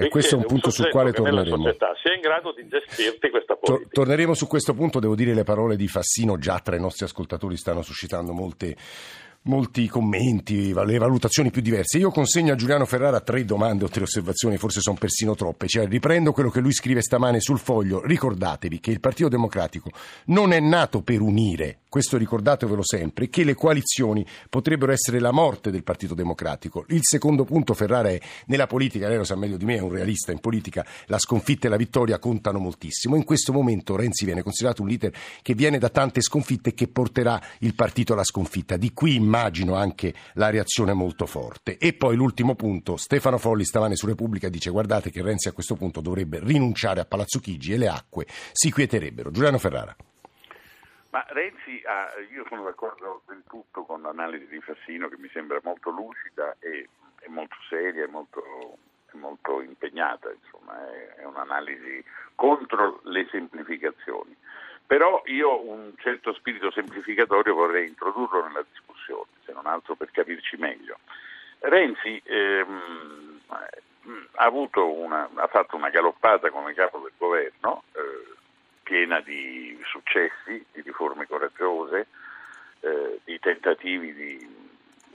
E 0.01 0.09
questo 0.09 0.35
è 0.35 0.39
un 0.39 0.47
punto 0.47 0.67
un 0.67 0.73
sul 0.73 0.89
quale 0.89 1.13
torneremo. 1.13 1.65
Società 1.65 1.95
sia 2.03 2.15
in 2.15 2.21
grado 2.21 2.53
di 2.53 2.67
gestirti 2.67 3.29
questa 3.31 3.55
politica. 3.55 3.89
torneremo 3.93 4.35
su 4.35 4.47
questo 4.47 4.73
punto, 4.73 4.99
devo 4.99 5.15
dire 5.15 5.35
le 5.35 5.45
parole 5.45 5.77
di 5.77 5.89
Fassino 5.89 6.39
già 6.39 6.59
tra 6.61 6.77
i 6.77 6.81
nostri 6.81 7.05
ascoltatori 7.05 7.57
stanno 7.57 7.83
suscitando 7.83 8.33
molte 8.33 8.77
molti 9.45 9.89
commenti, 9.89 10.73
le 10.73 10.99
valutazioni 10.99 11.51
più 11.51 11.63
diverse. 11.63 11.99
Io 11.99 12.11
consegno 12.11 12.53
a 12.53 12.57
Giuliano 12.57 12.85
Ferrara 12.85 13.21
tre 13.21 13.45
domande 13.45 13.85
o 13.85 13.89
tre 13.89 14.03
osservazioni, 14.03 14.59
forse 14.59 14.81
sono 14.81 14.97
persino 14.99 15.35
troppe. 15.35 15.67
Cioè, 15.67 15.87
riprendo 15.87 16.33
quello 16.33 16.51
che 16.51 16.61
lui 16.61 16.73
scrive 16.73 17.01
stamane 17.01 17.41
sul 17.41 17.59
foglio. 17.59 18.05
Ricordatevi 18.05 18.81
che 18.81 18.91
il 18.91 19.01
Partito 19.01 19.29
Democratico 19.29 19.91
non 20.27 20.53
è 20.53 20.61
nato 20.61 21.03
per 21.03 21.21
unire, 21.21 21.79
questo 21.89 22.17
ricordatevelo 22.19 22.85
sempre, 22.85 23.29
che 23.29 23.45
le 23.45 23.55
coalizioni 23.55 24.25
potrebbero 24.49 24.93
essere 24.93 25.19
la 25.19 25.33
morte 25.33 25.71
del 25.71 25.83
Partito 25.83 26.15
Democratico. 26.15 26.85
Il 26.89 27.01
secondo 27.03 27.45
punto, 27.45 27.75
Ferrara, 27.75 28.11
è 28.11 28.21
nella 28.47 28.67
politica, 28.67 29.09
lei 29.09 29.17
lo 29.17 29.25
sa 29.25 29.37
meglio 29.37 29.57
di 29.57 29.65
me, 29.65 29.77
è 29.77 29.81
un 29.81 29.91
realista, 29.91 30.33
in 30.33 30.41
politica 30.41 30.87
la 31.07 31.19
sconfitta 31.19 31.67
e 31.67 31.71
la 31.71 31.77
vittoria 31.77 32.19
contano 32.19 32.59
moltissimo. 32.59 33.17
In 33.17 33.25
questo 33.25 33.53
momento 33.53 33.97
Renzi 33.97 34.25
viene 34.25 34.43
considerato 34.43 34.83
un 34.83 34.89
leader 34.89 35.13
che 35.43 35.55
viene 35.55 35.79
da 35.79 35.89
tante 35.89 36.21
sconfitte 36.21 36.71
e 36.71 36.75
che 36.75 36.89
porterà 36.89 37.41
il 37.61 37.75
partito 37.75 38.13
alla 38.13 38.25
sconfitta. 38.25 38.77
Di 38.77 38.93
qui 38.93 39.19
immagino 39.31 39.77
anche 39.77 40.13
la 40.35 40.51
reazione 40.51 40.93
molto 40.93 41.25
forte. 41.25 41.79
E 41.79 41.93
poi 41.95 42.17
l'ultimo 42.17 42.57
punto, 42.57 42.97
Stefano 42.97 43.39
Folli 43.39 43.65
stamane 43.65 43.95
su 43.95 44.07
Repubblica 44.07 44.49
dice 44.49 44.71
guardate 44.71 45.11
che 45.11 45.23
Renzi 45.23 45.47
a 45.47 45.53
questo 45.53 45.77
punto 45.77 46.01
dovrebbe 46.01 46.41
rinunciare 46.43 46.99
a 46.99 47.05
Palazzo 47.05 47.39
Chigi 47.39 47.75
e 47.75 47.79
le 47.79 47.89
acque 47.89 48.27
si 48.27 48.73
quieterebbero. 48.73 49.31
Giuliano 49.31 49.59
Ferrara. 49.59 49.95
Ma 51.11 51.25
Renzi, 51.29 51.81
ha, 51.87 52.11
io 52.33 52.45
sono 52.49 52.65
d'accordo 52.65 53.23
del 53.29 53.43
tutto 53.49 53.85
con 53.85 54.03
l'analisi 54.03 54.47
di 54.49 54.61
Fassino 54.61 55.09
che 55.09 55.17
mi 55.17 55.29
sembra 55.33 55.61
molto 55.63 55.91
lucida 55.91 56.57
e, 56.59 56.89
e 57.21 57.29
molto 57.29 57.57
seria 57.69 58.05
e 58.05 58.09
molto, 58.09 58.43
molto 59.13 59.61
impegnata, 59.61 60.31
insomma, 60.31 60.75
è, 60.89 61.21
è 61.21 61.25
un'analisi 61.25 62.03
contro 62.35 63.01
le 63.05 63.27
semplificazioni. 63.31 64.37
Però 64.91 65.23
io 65.27 65.69
un 65.71 65.93
certo 65.99 66.33
spirito 66.33 66.73
semplificatorio 66.73 67.55
vorrei 67.55 67.87
introdurlo 67.87 68.45
nella 68.45 68.65
discussione, 68.69 68.90
altro 69.71 69.95
per 69.95 70.11
capirci 70.11 70.57
meglio. 70.57 70.99
Renzi 71.61 72.21
ehm, 72.25 73.41
ha, 74.33 74.49
una, 74.49 75.29
ha, 75.35 75.47
fatto 75.49 75.77
una 75.77 75.91
galoppata 75.91 76.51
come 76.51 76.75
capo 76.75 76.99
del 76.99 77.13
governo, 77.17 77.85
eh, 77.93 78.35
piena 78.83 79.21
di 79.21 79.79
successi, 79.85 80.65
di 80.73 80.81
riforme 80.81 81.27
coraggiose, 81.27 82.07
eh, 82.81 83.21
di 83.25 83.39
tentativi 83.39 84.15
di 84.15 84.69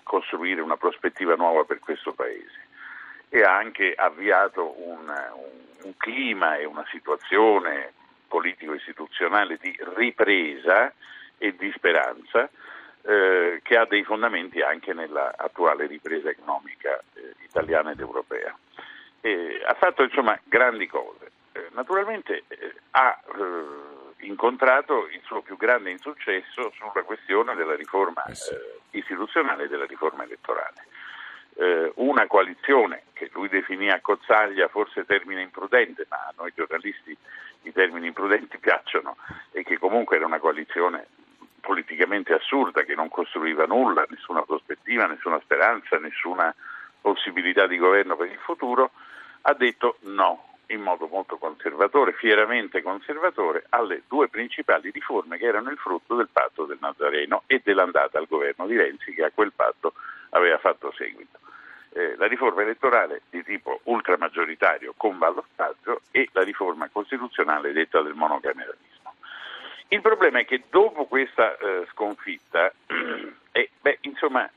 costruire 0.03 0.61
una 0.61 0.77
prospettiva 0.77 1.35
nuova 1.35 1.63
per 1.63 1.79
questo 1.79 2.13
Paese 2.13 2.63
e 3.29 3.41
ha 3.41 3.55
anche 3.55 3.93
avviato 3.95 4.79
un, 4.81 5.07
un, 5.07 5.65
un 5.81 5.97
clima 5.97 6.57
e 6.57 6.65
una 6.65 6.85
situazione 6.91 7.91
politico-istituzionale 8.27 9.57
di 9.59 9.75
ripresa 9.95 10.93
e 11.37 11.55
di 11.55 11.71
speranza 11.75 12.49
eh, 13.07 13.59
che 13.61 13.77
ha 13.77 13.85
dei 13.85 14.03
fondamenti 14.03 14.61
anche 14.61 14.93
nell'attuale 14.93 15.85
ripresa 15.85 16.29
economica 16.29 16.99
eh, 17.13 17.35
italiana 17.43 17.91
ed 17.91 17.99
europea. 17.99 18.57
E 19.21 19.61
ha 19.63 19.73
fatto 19.75 20.03
insomma 20.03 20.39
grandi 20.43 20.87
cose. 20.87 21.31
Eh, 21.51 21.67
naturalmente 21.73 22.43
eh, 22.47 22.73
ha 22.91 23.19
eh, 23.37 24.25
incontrato 24.25 25.07
il 25.09 25.21
suo 25.23 25.41
più 25.41 25.55
grande 25.55 25.91
insuccesso 25.91 26.71
sulla 26.75 27.03
questione 27.03 27.53
della 27.53 27.75
riforma 27.75 28.23
istituzionale 28.91 29.65
e 29.65 29.67
della 29.67 29.85
riforma 29.85 30.23
elettorale. 30.23 30.87
una 31.95 32.25
coalizione 32.27 33.03
che 33.13 33.29
lui 33.33 33.47
definì 33.49 33.89
a 33.89 34.01
cozzaglia, 34.01 34.67
forse 34.67 35.05
termine 35.05 35.41
imprudente, 35.41 36.05
ma 36.09 36.17
a 36.17 36.33
noi 36.35 36.51
giornalisti 36.55 37.15
i 37.61 37.71
termini 37.71 38.07
imprudenti 38.07 38.57
piacciono, 38.59 39.15
e 39.51 39.63
che 39.63 39.77
comunque 39.77 40.17
era 40.17 40.25
una 40.25 40.39
coalizione 40.39 41.07
politicamente 41.65 42.33
assurda 42.33 42.83
che 42.83 42.93
non 42.93 43.09
costruiva 43.09 43.65
nulla, 43.65 44.05
nessuna 44.07 44.43
prospettiva, 44.43 45.07
nessuna 45.07 45.39
speranza, 45.41 45.97
nessuna 45.97 46.53
possibilità 47.01 47.65
di 47.65 47.77
governo 47.77 48.15
per 48.15 48.29
il 48.29 48.37
futuro, 48.37 48.91
ha 49.41 49.53
detto 49.53 49.97
no 50.01 50.53
in 50.67 50.81
modo 50.81 51.07
molto 51.07 51.37
conservatore, 51.37 52.13
fieramente 52.13 52.81
conservatore, 52.81 53.65
alle 53.69 54.03
due 54.07 54.29
principali 54.29 54.89
riforme 54.91 55.37
che 55.37 55.45
erano 55.45 55.69
il 55.69 55.77
frutto 55.77 56.15
del 56.15 56.29
patto 56.31 56.65
del 56.65 56.77
Nazareno 56.79 57.43
e 57.47 57.61
dell'andata 57.63 58.17
al 58.17 58.27
governo 58.27 58.65
di 58.65 58.77
Renzi 58.77 59.13
che 59.13 59.25
a 59.25 59.31
quel 59.33 59.51
patto 59.55 59.93
aveva 60.29 60.57
fatto 60.57 60.91
seguito. 60.95 61.39
Eh, 61.93 62.15
la 62.17 62.27
riforma 62.27 62.61
elettorale 62.61 63.21
di 63.29 63.43
tipo 63.43 63.79
ultramaggioritario 63.83 64.93
con 64.97 65.17
ballottaggio 65.17 66.01
e 66.11 66.29
la 66.33 66.43
riforma 66.43 66.89
costituzionale 66.89 67.71
detta 67.71 68.01
del 68.01 68.15
monocameralismo. 68.15 68.94
Il 69.89 70.01
problema 70.01 70.39
è 70.39 70.45
che 70.45 70.63
dopo 70.69 71.05
questa 71.05 71.57
eh, 71.57 71.85
sconfitta, 71.91 72.71
eh, 73.51 73.69
beh, 73.81 73.99
insomma, 74.01 74.49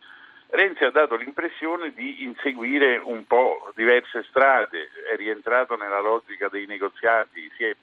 Renzi 0.50 0.84
ha 0.84 0.90
dato 0.90 1.16
l'impressione 1.16 1.92
di 1.92 2.22
inseguire 2.24 2.96
un 2.96 3.26
po' 3.26 3.70
diverse 3.74 4.24
strade, 4.28 4.88
è 5.10 5.16
rientrato 5.16 5.76
nella 5.76 6.00
logica 6.00 6.48
dei 6.48 6.64
negoziati, 6.64 7.50
è, 7.58 7.76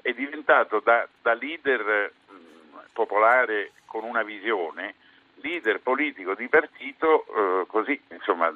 è, 0.00 0.12
diventato 0.14 0.80
da, 0.80 1.06
da 1.20 1.34
leader 1.34 2.12
mh, 2.28 2.34
mm, 2.34 2.78
popolare 2.92 3.72
con 3.84 4.04
una 4.04 4.22
visione, 4.22 4.94
leader 5.36 5.80
politico 5.80 6.34
di 6.34 6.48
partito 6.48 7.26
eh, 7.26 7.66
così, 7.66 8.00
insomma, 8.08 8.50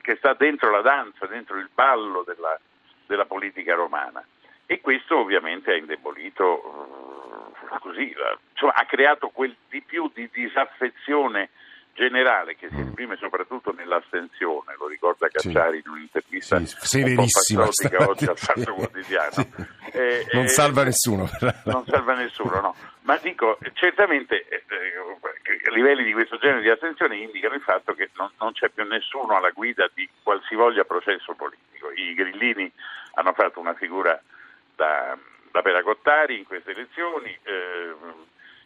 che 0.00 0.16
sta 0.16 0.32
dentro 0.32 0.70
la 0.70 0.80
danza, 0.80 1.26
dentro 1.26 1.58
il 1.58 1.68
ballo 1.72 2.22
della, 2.22 2.58
della 3.06 3.26
politica 3.26 3.74
romana. 3.74 4.24
E 4.64 4.80
questo 4.80 5.18
ovviamente 5.18 5.70
ha 5.70 5.76
indebolito, 5.76 6.62
uh, 6.64 7.11
così, 7.78 8.14
insomma, 8.52 8.72
ha 8.74 8.84
creato 8.84 9.28
quel 9.28 9.54
di 9.68 9.82
più 9.82 10.10
di 10.14 10.28
disaffezione 10.32 11.50
generale 11.94 12.56
che 12.56 12.68
si 12.70 12.76
mm. 12.76 12.88
esprime 12.88 13.16
soprattutto 13.16 13.72
nell'astensione, 13.72 14.74
lo 14.78 14.86
ricorda 14.86 15.28
Cacciari 15.28 15.80
sì. 15.80 15.86
in 15.86 15.92
un'intervista 15.92 16.58
sì, 16.64 16.76
severissima 16.80 17.68
oggi 18.06 18.24
al 18.24 18.38
Fatto 18.38 18.74
Quotidiano. 18.74 19.30
sì. 19.32 19.46
eh, 19.92 20.26
non 20.32 20.44
eh, 20.44 20.48
salva 20.48 20.84
nessuno. 20.84 21.28
non 21.64 21.84
salva 21.86 22.14
nessuno, 22.14 22.60
no. 22.60 22.74
Ma 23.02 23.18
dico, 23.18 23.58
certamente 23.74 24.46
eh, 24.48 24.64
eh, 24.68 25.70
livelli 25.70 26.04
di 26.04 26.12
questo 26.12 26.38
genere 26.38 26.62
di 26.62 26.70
astensione 26.70 27.16
indicano 27.16 27.54
il 27.54 27.62
fatto 27.62 27.94
che 27.94 28.10
non, 28.16 28.30
non 28.38 28.52
c'è 28.52 28.68
più 28.68 28.84
nessuno 28.84 29.36
alla 29.36 29.50
guida 29.50 29.90
di 29.92 30.08
qualsivoglia 30.22 30.84
processo 30.84 31.34
politico. 31.34 31.90
I 31.92 32.14
grillini 32.14 32.70
hanno 33.14 33.32
fatto 33.32 33.60
una 33.60 33.74
figura 33.74 34.20
da, 34.74 35.16
da 35.52 35.62
Peracottari 35.62 36.38
in 36.38 36.44
queste 36.44 36.72
elezioni, 36.72 37.38
eh, 37.42 37.94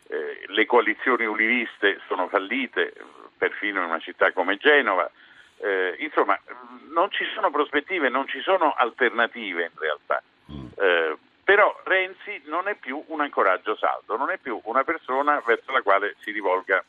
eh, 0.09 0.45
le 0.47 0.67
coalizioni 0.67 1.27
uliviste 1.27 2.01
sono 2.07 2.29
fallite, 2.29 2.95
perfino 3.37 3.81
in 3.81 3.89
una 3.89 3.99
città 3.99 4.33
come 4.33 4.57
Genova. 4.57 5.11
Eh, 5.59 5.97
insomma, 5.99 6.39
non 6.91 7.11
ci 7.11 7.25
sono 7.35 7.51
prospettive, 7.51 8.09
non 8.09 8.27
ci 8.29 8.41
sono 8.41 8.73
alternative 8.73 9.65
in 9.65 9.79
realtà. 9.79 10.23
Eh, 10.79 11.17
però 11.43 11.81
Renzi 11.85 12.43
non 12.47 12.69
è 12.69 12.75
più 12.75 13.03
un 13.09 13.21
ancoraggio 13.21 13.77
saldo, 13.77 14.17
non 14.17 14.31
è 14.31 14.39
più 14.39 14.61
una 14.65 14.85
persona 14.85 15.43
verso 15.45 15.73
la 15.73 15.83
quale 15.83 16.17
si 16.21 16.31
rivolga 16.31 16.83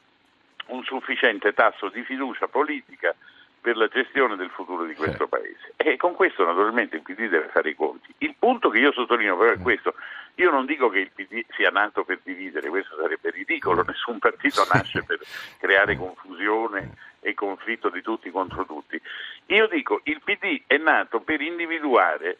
un 0.67 0.83
sufficiente 0.83 1.53
tasso 1.53 1.89
di 1.89 2.03
fiducia 2.03 2.47
politica 2.47 3.15
per 3.59 3.75
la 3.75 3.87
gestione 3.87 4.35
del 4.35 4.49
futuro 4.49 4.85
di 4.85 4.95
questo 4.95 5.23
sì. 5.23 5.29
Paese. 5.29 5.73
E 5.75 5.97
con 5.97 6.13
questo 6.13 6.45
naturalmente 6.45 6.95
il 6.95 7.01
PD 7.01 7.27
deve 7.27 7.49
fare 7.49 7.69
i 7.69 7.75
conti. 7.75 8.13
Il 8.19 8.35
punto 8.37 8.69
che 8.69 8.79
io 8.79 8.91
sottolineo 8.91 9.37
però 9.37 9.51
è 9.51 9.57
mm. 9.57 9.61
questo. 9.61 9.93
Io 10.35 10.51
non 10.51 10.65
dico 10.65 10.89
che 10.89 10.99
il 10.99 11.11
PD 11.13 11.43
sia 11.49 11.69
nato 11.69 12.03
per 12.03 12.19
dividere, 12.23 12.69
questo 12.69 12.95
sarebbe 12.99 13.31
ridicolo, 13.31 13.83
mm. 13.83 13.87
nessun 13.87 14.19
partito 14.19 14.65
nasce 14.71 15.03
per 15.03 15.19
creare 15.59 15.97
confusione 15.97 16.93
e 17.19 17.33
conflitto 17.33 17.89
di 17.89 18.01
tutti 18.01 18.29
contro 18.31 18.65
tutti. 18.65 18.99
Io 19.47 19.67
dico 19.67 20.01
il 20.03 20.21
PD 20.23 20.63
è 20.67 20.77
nato 20.77 21.19
per 21.21 21.41
individuare 21.41 22.37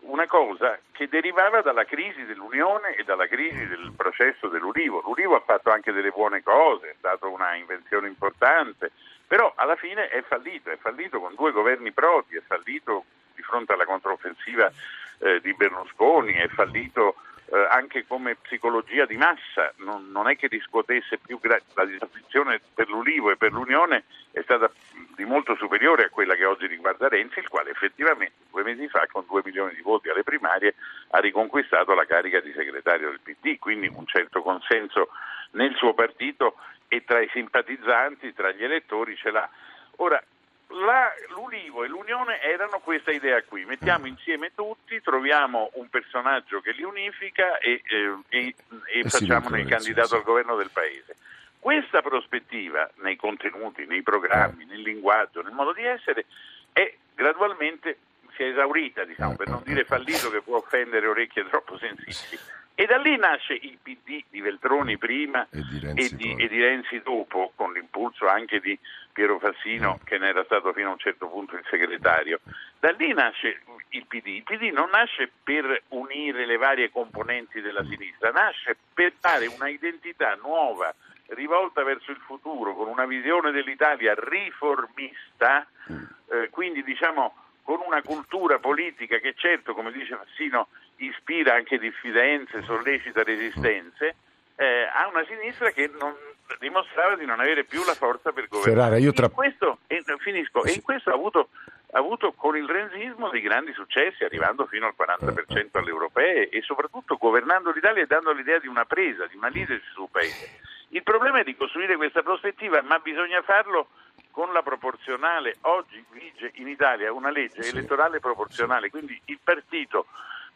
una 0.00 0.26
cosa 0.26 0.78
che 0.92 1.08
derivava 1.08 1.60
dalla 1.60 1.84
crisi 1.84 2.24
dell'Unione 2.24 2.94
e 2.94 3.04
dalla 3.04 3.26
crisi 3.26 3.66
del 3.66 3.92
processo 3.96 4.48
dell'Ulivo. 4.48 5.00
L'Ulivo 5.04 5.34
ha 5.34 5.42
fatto 5.44 5.70
anche 5.70 5.92
delle 5.92 6.10
buone 6.10 6.42
cose, 6.42 6.90
è 6.90 6.94
stata 6.98 7.26
una 7.26 7.54
invenzione 7.56 8.06
importante, 8.06 8.92
però 9.28 9.52
alla 9.54 9.76
fine 9.76 10.08
è 10.08 10.22
fallito, 10.22 10.70
è 10.70 10.78
fallito 10.78 11.20
con 11.20 11.34
due 11.34 11.52
governi 11.52 11.92
propri, 11.92 12.38
è 12.38 12.42
fallito 12.44 13.04
di 13.34 13.42
fronte 13.42 13.74
alla 13.74 13.84
controffensiva 13.84 14.72
eh, 15.18 15.40
di 15.40 15.52
Berlusconi, 15.52 16.32
è 16.32 16.48
fallito 16.48 17.16
eh, 17.50 17.66
anche 17.70 18.06
come 18.06 18.36
psicologia 18.36 19.04
di 19.04 19.16
massa, 19.16 19.72
non, 19.76 20.10
non 20.10 20.28
è 20.28 20.36
che 20.36 20.48
riscuotesse 20.48 21.18
più 21.18 21.38
gra- 21.38 21.60
la 21.74 21.84
disattenzione 21.84 22.60
per 22.74 22.88
l'Ulivo 22.88 23.30
e 23.30 23.36
per 23.36 23.52
l'Unione 23.52 24.04
è 24.32 24.40
stata 24.42 24.70
di 25.14 25.24
molto 25.24 25.56
superiore 25.56 26.04
a 26.04 26.08
quella 26.08 26.34
che 26.34 26.46
oggi 26.46 26.66
riguarda 26.66 27.08
Renzi, 27.08 27.40
il 27.40 27.48
quale 27.48 27.70
effettivamente 27.70 28.34
due 28.50 28.62
mesi 28.62 28.88
fa 28.88 29.06
con 29.10 29.24
due 29.26 29.42
milioni 29.44 29.74
di 29.74 29.82
voti 29.82 30.08
alle 30.08 30.22
primarie 30.22 30.74
ha 31.10 31.18
riconquistato 31.18 31.92
la 31.92 32.06
carica 32.06 32.40
di 32.40 32.52
segretario 32.52 33.10
del 33.10 33.20
PD, 33.20 33.58
quindi 33.58 33.90
un 33.94 34.06
certo 34.06 34.42
consenso 34.42 35.10
nel 35.52 35.74
suo 35.76 35.94
partito 35.94 36.56
e 36.88 37.04
tra 37.04 37.20
i 37.20 37.28
simpatizzanti, 37.32 38.32
tra 38.32 38.50
gli 38.52 38.64
elettori 38.64 39.16
ce 39.16 39.30
l'ha. 39.30 39.48
Ora, 39.96 40.22
la, 40.68 41.12
l'Ulivo 41.30 41.84
e 41.84 41.88
l'Unione 41.88 42.40
erano 42.42 42.80
questa 42.80 43.10
idea 43.10 43.42
qui, 43.42 43.64
mettiamo 43.64 44.04
mm. 44.04 44.08
insieme 44.08 44.52
tutti, 44.54 45.00
troviamo 45.00 45.70
un 45.74 45.88
personaggio 45.88 46.60
che 46.60 46.72
li 46.72 46.82
unifica 46.82 47.58
e, 47.58 47.82
eh, 47.84 48.18
e, 48.28 48.38
e, 48.38 49.00
e 49.00 49.08
facciamone 49.08 49.60
il 49.60 49.68
candidato 49.68 50.16
al 50.16 50.22
governo 50.22 50.56
del 50.56 50.70
Paese. 50.70 51.16
Questa 51.58 52.02
prospettiva 52.02 52.88
nei 52.96 53.16
contenuti, 53.16 53.84
nei 53.86 54.02
programmi, 54.02 54.64
nel 54.64 54.80
linguaggio, 54.80 55.42
nel 55.42 55.52
modo 55.52 55.72
di 55.72 55.84
essere 55.84 56.26
è 56.72 56.94
gradualmente 57.14 57.98
si 58.36 58.44
è 58.44 58.46
esaurita, 58.46 59.04
diciamo, 59.04 59.34
per 59.34 59.48
non 59.48 59.62
dire 59.64 59.84
fallito 59.84 60.30
che 60.30 60.42
può 60.42 60.58
offendere 60.58 61.06
orecchie 61.06 61.48
troppo 61.48 61.76
sensibili. 61.76 62.38
E 62.80 62.86
da 62.86 62.96
lì 62.96 63.16
nasce 63.16 63.54
il 63.54 63.76
PD 63.82 64.22
di 64.30 64.40
Veltroni 64.40 64.98
prima 64.98 65.44
e 65.50 65.62
di 65.68 65.80
Renzi, 65.80 66.14
e 66.14 66.16
di, 66.16 66.34
e 66.38 66.46
di 66.46 66.62
Renzi 66.62 67.02
dopo, 67.02 67.50
con 67.56 67.72
l'impulso 67.72 68.28
anche 68.28 68.60
di 68.60 68.78
Piero 69.12 69.40
Fassino, 69.40 69.98
mm. 69.98 70.04
che 70.04 70.16
ne 70.16 70.28
era 70.28 70.44
stato 70.44 70.72
fino 70.72 70.90
a 70.90 70.92
un 70.92 70.98
certo 70.98 71.26
punto 71.26 71.56
il 71.56 71.64
segretario. 71.68 72.38
Da 72.78 72.92
lì 72.92 73.12
nasce 73.12 73.62
il 73.88 74.06
PD. 74.06 74.26
Il 74.26 74.44
PD 74.44 74.70
non 74.72 74.90
nasce 74.90 75.28
per 75.42 75.82
unire 75.88 76.46
le 76.46 76.56
varie 76.56 76.92
componenti 76.92 77.60
della 77.60 77.82
sinistra, 77.82 78.30
nasce 78.30 78.76
per 78.94 79.12
dare 79.20 79.46
una 79.46 79.68
identità 79.68 80.38
nuova, 80.40 80.94
rivolta 81.30 81.82
verso 81.82 82.12
il 82.12 82.22
futuro, 82.24 82.76
con 82.76 82.86
una 82.86 83.06
visione 83.06 83.50
dell'Italia 83.50 84.14
riformista, 84.16 85.66
mm. 85.90 86.04
eh, 86.30 86.48
quindi 86.50 86.84
diciamo 86.84 87.34
con 87.68 87.82
una 87.84 88.00
cultura 88.00 88.58
politica 88.58 89.18
che 89.18 89.34
certo, 89.36 89.74
come 89.74 89.92
dice 89.92 90.16
Fassino, 90.16 90.68
ispira 90.96 91.52
anche 91.52 91.78
diffidenze, 91.78 92.62
sollecita 92.62 93.22
resistenze, 93.22 94.16
eh, 94.56 94.88
a 94.90 95.06
una 95.06 95.22
sinistra 95.28 95.68
che 95.72 95.90
non, 96.00 96.14
dimostrava 96.60 97.14
di 97.16 97.26
non 97.26 97.40
avere 97.40 97.64
più 97.64 97.84
la 97.84 97.92
forza 97.92 98.32
per 98.32 98.48
governare. 98.48 98.74
Ferrara, 98.74 98.96
io 98.96 99.12
tra... 99.12 99.26
in 99.26 99.32
questo, 99.32 99.80
e, 99.86 100.02
finisco, 100.16 100.64
e 100.64 100.72
in 100.72 100.80
questo 100.80 101.10
ha 101.10 101.12
avuto, 101.12 101.50
ha 101.90 101.98
avuto 101.98 102.32
con 102.32 102.56
il 102.56 102.66
renzismo 102.66 103.28
dei 103.28 103.42
grandi 103.42 103.74
successi, 103.74 104.24
arrivando 104.24 104.64
fino 104.64 104.86
al 104.86 104.94
40% 104.98 105.68
alle 105.72 105.90
europee 105.90 106.48
e 106.48 106.62
soprattutto 106.62 107.18
governando 107.18 107.70
l'Italia 107.70 108.02
e 108.02 108.06
dando 108.06 108.32
l'idea 108.32 108.58
di 108.58 108.66
una 108.66 108.86
presa, 108.86 109.26
di 109.26 109.36
una 109.36 109.50
leadership 109.50 109.92
sul 109.92 110.08
paese. 110.10 110.58
Il 110.88 111.02
problema 111.02 111.40
è 111.40 111.44
di 111.44 111.54
costruire 111.54 111.96
questa 111.96 112.22
prospettiva, 112.22 112.80
ma 112.80 112.98
bisogna 112.98 113.42
farlo 113.42 113.88
con 114.30 114.52
la 114.52 114.62
proporzionale. 114.62 115.56
Oggi 115.62 116.04
vige 116.10 116.52
in 116.54 116.68
Italia 116.68 117.12
una 117.12 117.30
legge 117.30 117.62
sì. 117.62 117.70
elettorale 117.70 118.20
proporzionale, 118.20 118.90
quindi 118.90 119.20
il 119.26 119.38
partito 119.42 120.06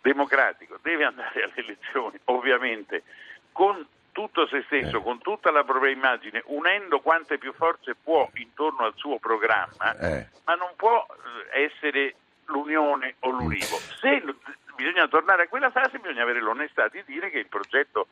democratico 0.00 0.79
deve 0.83 1.05
andare 1.05 1.45
alle 1.45 1.57
elezioni, 1.57 2.19
ovviamente, 2.25 3.02
con 3.52 3.87
tutto 4.12 4.47
se 4.47 4.62
stesso, 4.67 4.99
eh. 4.99 5.02
con 5.02 5.19
tutta 5.19 5.50
la 5.50 5.64
propria 5.64 5.91
immagine, 5.91 6.43
unendo 6.47 7.00
quante 7.00 7.38
più 7.38 7.52
forze 7.52 7.95
può 7.95 8.29
intorno 8.35 8.85
al 8.85 8.95
suo 8.97 9.19
programma, 9.19 9.97
eh. 9.99 10.29
ma 10.45 10.55
non 10.55 10.73
può 10.76 11.07
eh, 11.52 11.64
essere 11.64 12.14
l'unione 12.47 13.17
o 13.21 13.31
l'univo. 13.31 13.79
Se 14.00 14.23
bisogna 14.76 15.09
tornare 15.09 15.45
a 15.45 15.49
quella 15.49 15.71
fase, 15.71 15.99
bisogna 15.99 16.23
avere 16.23 16.41
l'onestà 16.41 16.88
di 16.88 17.02
dire 17.07 17.31
che 17.31 17.38
il 17.38 17.47
progetto 17.47 18.09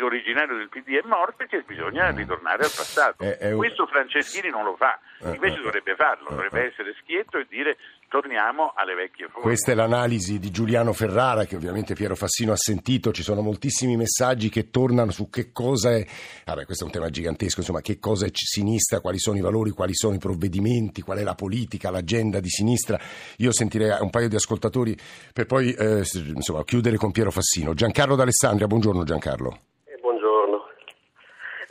originario 0.00 0.56
del 0.56 0.68
PD 0.68 0.96
è 1.02 1.06
morto 1.06 1.42
e 1.42 1.46
che 1.46 1.62
bisogna 1.66 2.10
ritornare 2.10 2.64
al 2.64 2.72
passato. 2.74 3.22
È, 3.22 3.36
è 3.36 3.52
un... 3.52 3.58
Questo 3.58 3.86
Franceschini 3.86 4.48
non 4.48 4.64
lo 4.64 4.76
fa, 4.76 4.98
eh, 5.20 5.34
invece 5.34 5.58
eh, 5.58 5.62
dovrebbe 5.62 5.94
farlo, 5.94 6.28
eh, 6.28 6.34
dovrebbe 6.34 6.66
essere 6.66 6.94
schietto 7.00 7.38
e 7.38 7.46
dire 7.48 7.76
torniamo 8.08 8.72
alle 8.74 8.94
vecchie 8.94 9.26
forme. 9.28 9.42
Questa 9.42 9.72
è 9.72 9.74
l'analisi 9.74 10.38
di 10.38 10.50
Giuliano 10.50 10.92
Ferrara 10.92 11.44
che 11.44 11.56
ovviamente 11.56 11.94
Piero 11.94 12.14
Fassino 12.14 12.52
ha 12.52 12.56
sentito, 12.56 13.12
ci 13.12 13.22
sono 13.22 13.40
moltissimi 13.42 13.96
messaggi 13.96 14.48
che 14.48 14.70
tornano 14.70 15.10
su 15.10 15.30
che 15.30 15.50
cosa 15.50 15.92
è, 15.92 16.04
vabbè 16.44 16.64
questo 16.64 16.84
è 16.84 16.86
un 16.86 16.92
tema 16.92 17.08
gigantesco, 17.08 17.60
insomma 17.60 17.80
che 17.80 17.98
cosa 17.98 18.26
è 18.26 18.30
sinistra, 18.32 19.00
quali 19.00 19.18
sono 19.18 19.38
i 19.38 19.40
valori, 19.40 19.70
quali 19.70 19.94
sono 19.94 20.14
i 20.14 20.18
provvedimenti, 20.18 21.02
qual 21.02 21.18
è 21.18 21.22
la 21.22 21.34
politica, 21.34 21.90
l'agenda 21.90 22.40
di 22.40 22.50
sinistra. 22.50 22.98
Io 23.38 23.52
sentirei 23.52 23.96
un 24.00 24.10
paio 24.10 24.28
di 24.28 24.36
ascoltatori 24.36 24.96
per 25.32 25.46
poi 25.46 25.72
eh, 25.72 26.02
insomma, 26.34 26.64
chiudere 26.64 26.96
con 26.96 27.12
Piero 27.12 27.30
Fassino. 27.30 27.74
Giancarlo 27.74 28.14
D'Alessandria, 28.14 28.66
buongiorno 28.66 29.04
Giancarlo. 29.04 29.71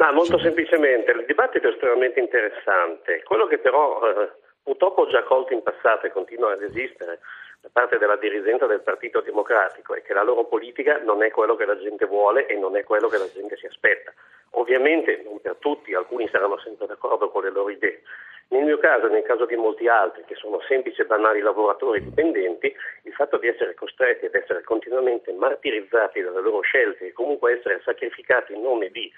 No, 0.01 0.11
molto 0.13 0.37
sì. 0.37 0.45
semplicemente, 0.45 1.11
il 1.11 1.25
dibattito 1.25 1.67
è 1.67 1.71
estremamente 1.71 2.19
interessante. 2.19 3.21
Quello 3.21 3.45
che 3.45 3.59
però 3.59 4.01
eh, 4.09 4.31
purtroppo 4.63 5.01
ho 5.01 5.07
già 5.07 5.21
colto 5.21 5.53
in 5.53 5.61
passato 5.61 6.07
e 6.07 6.11
continua 6.11 6.53
ad 6.53 6.63
esistere 6.63 7.19
da 7.61 7.69
parte 7.71 7.99
della 7.99 8.15
dirigenza 8.15 8.65
del 8.65 8.81
Partito 8.81 9.21
Democratico 9.21 9.93
è 9.93 10.01
che 10.01 10.13
la 10.13 10.23
loro 10.23 10.45
politica 10.45 10.97
non 11.03 11.21
è 11.21 11.29
quello 11.29 11.55
che 11.55 11.65
la 11.65 11.77
gente 11.77 12.07
vuole 12.07 12.47
e 12.47 12.57
non 12.57 12.75
è 12.75 12.83
quello 12.83 13.09
che 13.09 13.19
la 13.19 13.29
gente 13.31 13.55
si 13.57 13.67
aspetta. 13.67 14.11
Ovviamente 14.53 15.21
non 15.23 15.39
per 15.39 15.57
tutti, 15.59 15.93
alcuni 15.93 16.27
saranno 16.29 16.57
sempre 16.57 16.87
d'accordo 16.87 17.29
con 17.29 17.43
le 17.43 17.51
loro 17.51 17.69
idee. 17.69 18.01
Nel 18.47 18.63
mio 18.63 18.79
caso 18.79 19.05
e 19.05 19.09
nel 19.11 19.21
caso 19.21 19.45
di 19.45 19.55
molti 19.55 19.87
altri 19.87 20.23
che 20.25 20.33
sono 20.33 20.59
semplici 20.67 21.01
e 21.01 21.05
banali 21.05 21.41
lavoratori 21.41 22.03
dipendenti, 22.03 22.75
il 23.03 23.13
fatto 23.13 23.37
di 23.37 23.47
essere 23.47 23.75
costretti 23.75 24.25
ad 24.25 24.33
essere 24.33 24.63
continuamente 24.63 25.31
martirizzati 25.31 26.21
dalle 26.21 26.41
loro 26.41 26.61
scelte 26.61 27.05
e 27.05 27.13
comunque 27.13 27.59
essere 27.59 27.79
sacrificati 27.85 28.53
in 28.53 28.63
nome 28.63 28.89
di 28.89 29.09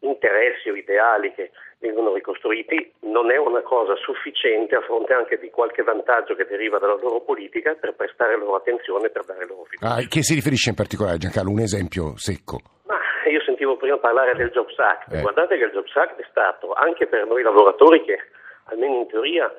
interessi 0.00 0.70
o 0.70 0.74
ideali 0.74 1.32
che 1.32 1.50
vengono 1.78 2.12
ricostruiti 2.12 2.92
non 3.00 3.30
è 3.30 3.36
una 3.36 3.62
cosa 3.62 3.94
sufficiente 3.96 4.76
a 4.76 4.80
fronte 4.80 5.12
anche 5.12 5.38
di 5.38 5.50
qualche 5.50 5.82
vantaggio 5.82 6.34
che 6.34 6.46
deriva 6.46 6.78
dalla 6.78 6.96
loro 6.96 7.20
politica 7.20 7.74
per 7.74 7.94
prestare 7.94 8.36
loro 8.36 8.56
attenzione 8.56 9.06
e 9.06 9.10
per 9.10 9.24
dare 9.24 9.46
loro 9.46 9.64
fiducia. 9.64 9.94
Ah, 9.94 10.06
che 10.08 10.22
si 10.22 10.34
riferisce 10.34 10.70
in 10.70 10.76
particolare, 10.76 11.18
Giancarlo? 11.18 11.50
Un 11.50 11.60
esempio 11.60 12.16
secco. 12.16 12.60
Ma 12.86 12.98
io 13.28 13.40
sentivo 13.42 13.76
prima 13.76 13.98
parlare 13.98 14.34
del 14.34 14.50
Jobs 14.50 14.78
Act. 14.78 15.12
Eh. 15.12 15.20
Guardate 15.20 15.58
che 15.58 15.64
il 15.64 15.72
Jobs 15.72 15.94
Act 15.96 16.20
è 16.20 16.26
stato 16.30 16.72
anche 16.72 17.06
per 17.06 17.26
noi 17.26 17.42
lavoratori 17.42 18.02
che 18.04 18.18
almeno 18.64 18.96
in 18.96 19.08
teoria 19.08 19.52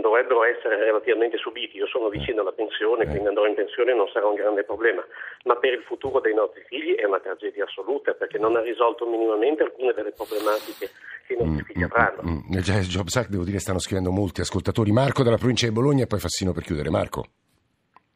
dovrebbero 0.00 0.44
essere 0.44 0.76
relativamente 0.76 1.36
subiti. 1.38 1.76
Io 1.76 1.86
sono 1.86 2.08
vicino 2.08 2.40
alla 2.40 2.52
pensione, 2.52 3.06
quindi 3.06 3.28
andrò 3.28 3.46
in 3.46 3.54
pensione 3.54 3.92
e 3.92 3.94
non 3.94 4.08
sarà 4.12 4.26
un 4.26 4.34
grande 4.34 4.64
problema, 4.64 5.04
ma 5.44 5.56
per 5.56 5.72
il 5.74 5.82
futuro 5.82 6.20
dei 6.20 6.34
nostri 6.34 6.62
figli 6.66 6.94
è 6.94 7.04
una 7.04 7.20
tragedia 7.20 7.64
assoluta 7.64 8.12
perché 8.14 8.38
non 8.38 8.56
ha 8.56 8.60
risolto 8.60 9.06
minimamente 9.06 9.62
alcune 9.62 9.92
delle 9.92 10.12
problematiche 10.12 10.90
che 11.26 11.34
i 11.34 11.36
nostri 11.36 11.62
mm, 11.62 11.66
figli 11.66 11.82
avranno. 11.82 12.22
Mm, 12.22 12.56
mm. 12.56 12.58
Jobs 12.58 13.16
Act, 13.16 13.28
devo 13.30 13.44
dire, 13.44 13.58
stanno 13.58 13.78
scrivendo 13.78 14.10
molti 14.10 14.40
ascoltatori. 14.40 14.92
Marco 14.92 15.22
dalla 15.22 15.38
provincia 15.38 15.66
di 15.66 15.72
Bologna 15.72 16.04
e 16.04 16.06
poi 16.06 16.18
Fassino 16.18 16.52
per 16.52 16.62
chiudere. 16.62 16.90
Marco. 16.90 17.24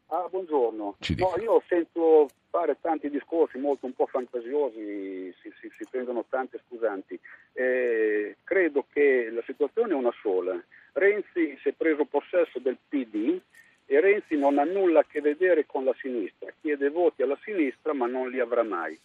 Ah, 0.07 0.27
buongiorno. 0.29 0.66
No, 1.17 1.35
io 1.39 1.61
sento 1.67 2.27
fare 2.49 2.77
tanti 2.81 3.09
discorsi 3.09 3.59
molto 3.59 3.85
un 3.85 3.93
po' 3.93 4.07
fantasiosi, 4.07 5.31
si, 5.41 5.53
si, 5.59 5.71
si 5.77 5.85
prendono 5.89 6.25
tante 6.27 6.59
scusanti. 6.65 7.19
Eh, 7.53 8.37
credo 8.43 8.85
che 8.91 9.29
la 9.31 9.43
situazione 9.45 9.93
è 9.93 9.95
una 9.95 10.13
sola. 10.21 10.59
Renzi 10.93 11.55
si 11.61 11.69
è 11.69 11.73
preso 11.73 12.05
possesso 12.05 12.57
del 12.57 12.77
PD 12.89 13.39
e 13.85 13.99
Renzi 14.01 14.35
non 14.35 14.57
ha 14.57 14.63
nulla 14.63 15.01
a 15.01 15.05
che 15.07 15.21
vedere 15.21 15.67
con 15.67 15.83
la 15.83 15.95
sinistra, 15.99 16.51
chiede 16.59 16.89
voti 16.89 17.21
alla 17.21 17.37
sinistra 17.43 17.93
ma 17.93 18.07
non 18.07 18.31
li 18.31 18.39
avrà 18.39 18.63
mai. 18.63 18.99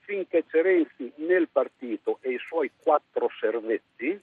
Finché 0.00 0.44
c'è 0.46 0.60
Renzi 0.62 1.10
nel 1.16 1.48
partito 1.50 2.18
e 2.20 2.32
i 2.32 2.38
suoi 2.38 2.70
quattro 2.78 3.30
servetti, 3.40 4.18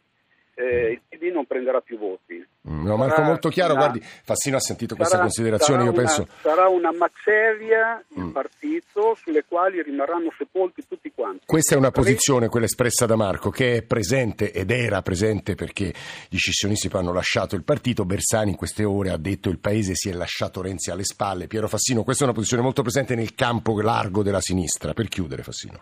eh, 0.55 0.91
il 0.91 1.01
PD 1.07 1.33
non 1.33 1.45
prenderà 1.45 1.81
più 1.81 1.97
voti. 1.97 2.43
Mm, 2.69 2.85
no, 2.85 2.95
Marco, 2.95 3.21
molto 3.21 3.49
chiaro. 3.49 3.73
Una, 3.73 3.83
Guardi, 3.83 4.01
Fassino 4.01 4.55
ha 4.55 4.61
sentito 4.61 4.95
questa 4.95 5.15
sarà, 5.15 5.27
considerazione. 5.27 5.81
Sarà 5.81 5.91
io 5.91 5.93
una, 5.93 6.01
penso. 6.01 6.27
Sarà 6.41 6.67
una 6.69 6.91
maceria 6.93 8.03
il 8.15 8.23
mm. 8.23 8.31
partito 8.31 9.15
sulle 9.15 9.43
quali 9.45 9.81
rimarranno 9.81 10.31
sepolti 10.37 10.83
tutti 10.87 11.11
quanti. 11.13 11.45
Questa 11.45 11.75
è 11.75 11.77
una 11.77 11.91
posizione, 11.91 12.47
quella 12.47 12.65
espressa 12.65 13.05
da 13.05 13.17
Marco, 13.17 13.49
che 13.49 13.77
è 13.77 13.81
presente 13.83 14.51
ed 14.51 14.71
era 14.71 15.01
presente 15.01 15.55
perché 15.55 15.93
gli 16.29 16.37
scissionisti 16.37 16.89
hanno 16.93 17.11
lasciato 17.11 17.55
il 17.55 17.63
partito. 17.63 18.05
Bersani 18.05 18.51
in 18.51 18.57
queste 18.57 18.85
ore 18.85 19.09
ha 19.09 19.17
detto 19.17 19.49
il 19.49 19.59
paese 19.59 19.93
si 19.93 20.09
è 20.09 20.13
lasciato 20.13 20.61
Renzi 20.61 20.89
alle 20.89 21.03
spalle. 21.03 21.47
Piero 21.47 21.67
Fassino, 21.67 22.03
questa 22.03 22.23
è 22.23 22.25
una 22.27 22.35
posizione 22.35 22.63
molto 22.63 22.81
presente 22.81 23.13
nel 23.15 23.35
campo 23.35 23.79
largo 23.81 24.23
della 24.23 24.41
sinistra. 24.41 24.93
Per 24.93 25.09
chiudere, 25.09 25.43
Fassino. 25.43 25.79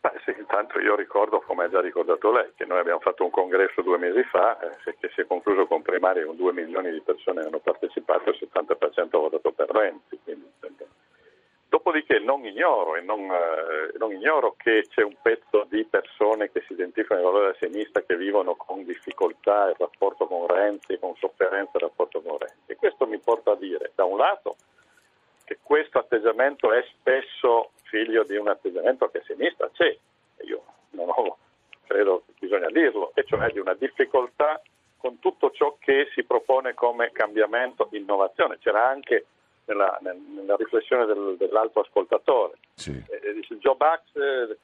Beh, 0.00 0.10
sì, 0.24 0.31
intanto 0.72 0.80
io 0.80 0.96
ricordo, 0.96 1.40
come 1.40 1.64
ha 1.64 1.68
già 1.68 1.80
ricordato 1.80 2.32
lei, 2.32 2.50
che 2.56 2.64
noi 2.64 2.78
abbiamo 2.78 3.00
fatto 3.00 3.24
un 3.24 3.30
congresso 3.30 3.82
due 3.82 3.98
mesi 3.98 4.22
fa 4.24 4.58
eh, 4.58 4.96
che 4.98 5.10
si 5.14 5.20
è 5.20 5.26
concluso 5.26 5.66
con 5.66 5.82
primarie 5.82 6.24
con 6.24 6.36
due 6.36 6.52
milioni 6.52 6.90
di 6.90 7.00
persone 7.00 7.42
che 7.42 7.46
hanno 7.48 7.58
partecipato 7.58 8.30
e 8.30 8.32
il 8.32 8.48
70% 8.50 9.16
ha 9.16 9.18
votato 9.18 9.52
per 9.52 9.70
Renzi. 9.70 10.18
Quindi, 10.22 10.50
dopodiché 11.68 12.18
non 12.18 12.44
ignoro, 12.44 13.00
non, 13.02 13.20
eh, 13.30 13.96
non 13.98 14.12
ignoro 14.12 14.54
che 14.56 14.86
c'è 14.88 15.02
un 15.02 15.16
pezzo 15.20 15.66
di 15.68 15.84
persone 15.84 16.50
che 16.50 16.62
si 16.66 16.74
identificano 16.74 17.20
ai 17.20 17.26
valori 17.26 17.44
della 17.46 17.72
sinistra 17.72 18.02
che 18.02 18.16
vivono 18.16 18.54
con 18.54 18.84
difficoltà 18.84 19.68
il 19.68 19.76
rapporto 19.78 20.26
con 20.26 20.46
Renzi, 20.46 20.98
con 20.98 21.14
sofferenza 21.16 21.72
il 21.74 21.82
rapporto 21.82 22.20
con 22.20 22.38
Renzi. 22.38 22.72
E 22.72 22.76
questo 22.76 23.06
mi 23.06 23.18
porta 23.18 23.52
a 23.52 23.56
dire, 23.56 23.92
da 23.94 24.04
un 24.04 24.18
lato, 24.18 24.56
che 25.44 25.58
questo 25.62 25.98
atteggiamento 25.98 26.72
è 26.72 26.84
spesso 26.98 27.70
figlio 27.84 28.22
di 28.24 28.36
un 28.36 28.48
atteggiamento 28.48 29.08
che 29.08 29.18
a 29.18 29.22
sinistra 29.26 29.68
c'è, 29.72 29.96
io 30.44 30.62
non 30.90 31.08
ho, 31.08 31.36
credo 31.86 32.22
che 32.26 32.32
bisogna 32.38 32.68
dirlo, 32.68 33.12
e 33.14 33.24
cioè 33.24 33.50
di 33.50 33.58
una 33.58 33.74
difficoltà 33.74 34.60
con 34.98 35.18
tutto 35.18 35.50
ciò 35.50 35.76
che 35.80 36.08
si 36.14 36.22
propone 36.22 36.74
come 36.74 37.10
cambiamento, 37.12 37.88
innovazione. 37.92 38.58
C'era 38.60 38.88
anche 38.88 39.26
nella, 39.64 39.98
nella 40.00 40.56
riflessione 40.56 41.06
del, 41.06 41.34
dell'altro 41.36 41.80
ascoltatore. 41.80 42.54
Sì. 42.74 42.90
Eh, 42.90 43.32
dice, 43.34 43.54
il 43.54 43.58
Job 43.58 43.80
Act 43.80 44.16
eh, 44.16 44.56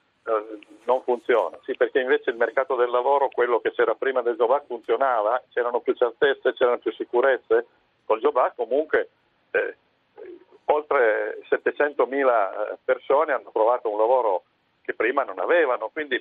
non 0.84 1.02
funziona, 1.02 1.58
sì, 1.64 1.74
perché 1.76 2.00
invece 2.00 2.30
il 2.30 2.36
mercato 2.36 2.76
del 2.76 2.90
lavoro, 2.90 3.28
quello 3.28 3.60
che 3.60 3.72
c'era 3.72 3.94
prima 3.94 4.22
del 4.22 4.36
Job 4.36 4.50
Act 4.50 4.66
funzionava, 4.66 5.42
c'erano 5.50 5.80
più 5.80 5.94
certezze, 5.94 6.52
c'erano 6.52 6.78
più 6.78 6.92
sicurezze, 6.92 7.66
col 8.04 8.20
Job 8.20 8.36
Act 8.36 8.56
comunque 8.56 9.08
eh, 9.50 9.76
oltre 10.66 11.40
700.000 11.48 12.76
persone 12.84 13.32
hanno 13.32 13.50
trovato 13.52 13.90
un 13.90 13.98
lavoro 13.98 14.44
che 14.88 14.94
prima 14.94 15.22
non 15.22 15.38
avevano, 15.38 15.90
quindi 15.92 16.18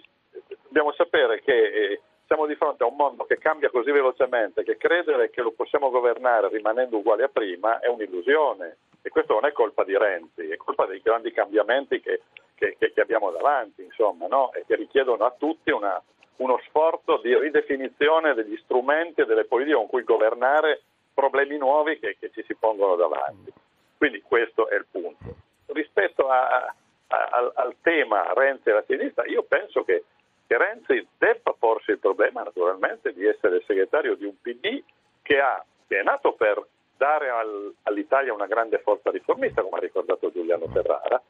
dobbiamo 0.63 0.91
sapere 0.91 1.39
che 1.39 1.53
eh, 1.53 2.01
siamo 2.25 2.45
di 2.45 2.55
fronte 2.55 2.83
a 2.83 2.87
un 2.87 2.97
mondo 2.97 3.23
che 3.23 3.37
cambia 3.37 3.69
così 3.69 3.91
velocemente 3.91 4.63
che 4.63 4.75
credere 4.75 5.29
che 5.29 5.41
lo 5.41 5.51
possiamo 5.51 5.89
governare 5.89 6.49
rimanendo 6.49 6.97
uguali 6.97 7.23
a 7.23 7.29
prima 7.29 7.79
è 7.79 7.87
un'illusione 7.87 8.75
e 9.01 9.07
questo 9.07 9.35
non 9.35 9.45
è 9.45 9.53
colpa 9.53 9.85
di 9.85 9.97
Renzi, 9.97 10.49
è 10.49 10.57
colpa 10.57 10.85
dei 10.85 10.99
grandi 11.01 11.31
cambiamenti 11.31 12.01
che, 12.01 12.23
che, 12.55 12.75
che 12.77 12.99
abbiamo 12.99 13.31
davanti 13.31 13.83
insomma, 13.83 14.27
no? 14.27 14.51
e 14.51 14.65
che 14.67 14.75
richiedono 14.75 15.23
a 15.23 15.33
tutti 15.37 15.71
una, 15.71 16.03
uno 16.37 16.59
sforzo 16.67 17.21
di 17.23 17.33
ridefinizione 17.39 18.33
degli 18.33 18.57
strumenti 18.63 19.21
e 19.21 19.25
delle 19.25 19.45
politiche 19.45 19.77
con 19.77 19.87
cui 19.87 20.03
governare 20.03 20.81
problemi 21.13 21.57
nuovi 21.57 21.99
che, 21.99 22.17
che 22.19 22.31
ci 22.31 22.43
si 22.45 22.53
pongono 22.55 22.97
davanti. 22.97 23.49
Quindi 23.97 24.21
questo 24.21 24.67
è 24.67 24.75
il 24.75 24.87
punto. 24.91 25.35
Rispetto 25.67 26.27
a, 26.27 26.73
al, 27.07 27.51
al, 27.55 27.75
tema 27.81 28.33
Renzi 28.33 28.69
e 28.69 28.73
la 28.73 28.83
sinistra, 28.87 29.25
io 29.25 29.43
penso 29.43 29.83
che, 29.83 30.03
che, 30.45 30.57
Renzi 30.57 31.07
debba 31.17 31.55
porsi 31.57 31.91
il 31.91 31.99
problema 31.99 32.43
naturalmente 32.43 33.13
di 33.13 33.25
essere 33.25 33.63
segretario 33.65 34.15
di 34.15 34.25
un 34.25 34.39
PD 34.41 34.83
che, 35.21 35.39
ha, 35.39 35.63
che 35.87 35.99
è 35.99 36.03
nato 36.03 36.33
per 36.33 36.65
dare 36.97 37.29
al, 37.29 37.73
all'Italia 37.83 38.33
una 38.33 38.47
grande 38.47 38.79
forza 38.79 39.11
riformista, 39.11 39.61
come 39.61 39.77
ha 39.77 39.81
ricordato 39.81 40.31
Giuliano 40.31 40.67
Ferrara, 40.67 41.21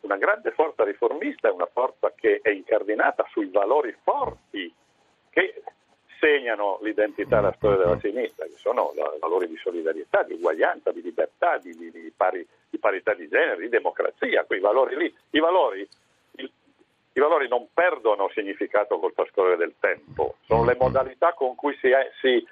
una 0.00 0.16
grande 0.16 0.50
forza 0.52 0.84
riformista 0.84 1.48
è 1.48 1.52
una 1.52 1.68
forza 1.72 2.12
che 2.14 2.40
è 2.42 2.50
incardinata 2.50 3.26
sui 3.30 3.46
valori 3.46 3.96
forti 4.02 4.72
che 5.30 5.62
segnano 6.24 6.78
l'identità 6.80 7.38
e 7.38 7.42
la 7.42 7.54
storia 7.56 7.76
della 7.76 7.98
sinistra, 8.00 8.46
che 8.46 8.56
sono 8.56 8.94
valori 9.20 9.46
di 9.46 9.58
solidarietà, 9.58 10.22
di 10.22 10.32
uguaglianza, 10.32 10.90
di 10.90 11.02
libertà, 11.02 11.58
di, 11.58 11.76
di, 11.76 11.90
di, 11.90 12.10
pari, 12.16 12.46
di 12.70 12.78
parità 12.78 13.12
di 13.12 13.28
genere, 13.28 13.60
di 13.60 13.68
democrazia, 13.68 14.44
quei 14.44 14.60
valori 14.60 14.96
lì. 14.96 15.14
I 15.30 15.40
valori, 15.40 15.86
il, 16.36 16.50
I 17.12 17.20
valori 17.20 17.46
non 17.46 17.68
perdono 17.74 18.30
significato 18.32 18.98
col 18.98 19.12
trascorrere 19.12 19.58
del 19.58 19.74
tempo, 19.78 20.36
sono 20.46 20.64
le 20.64 20.76
modalità 20.78 21.34
con 21.34 21.54
cui 21.54 21.76
si, 21.78 21.88
è, 21.88 22.10
si 22.20 22.42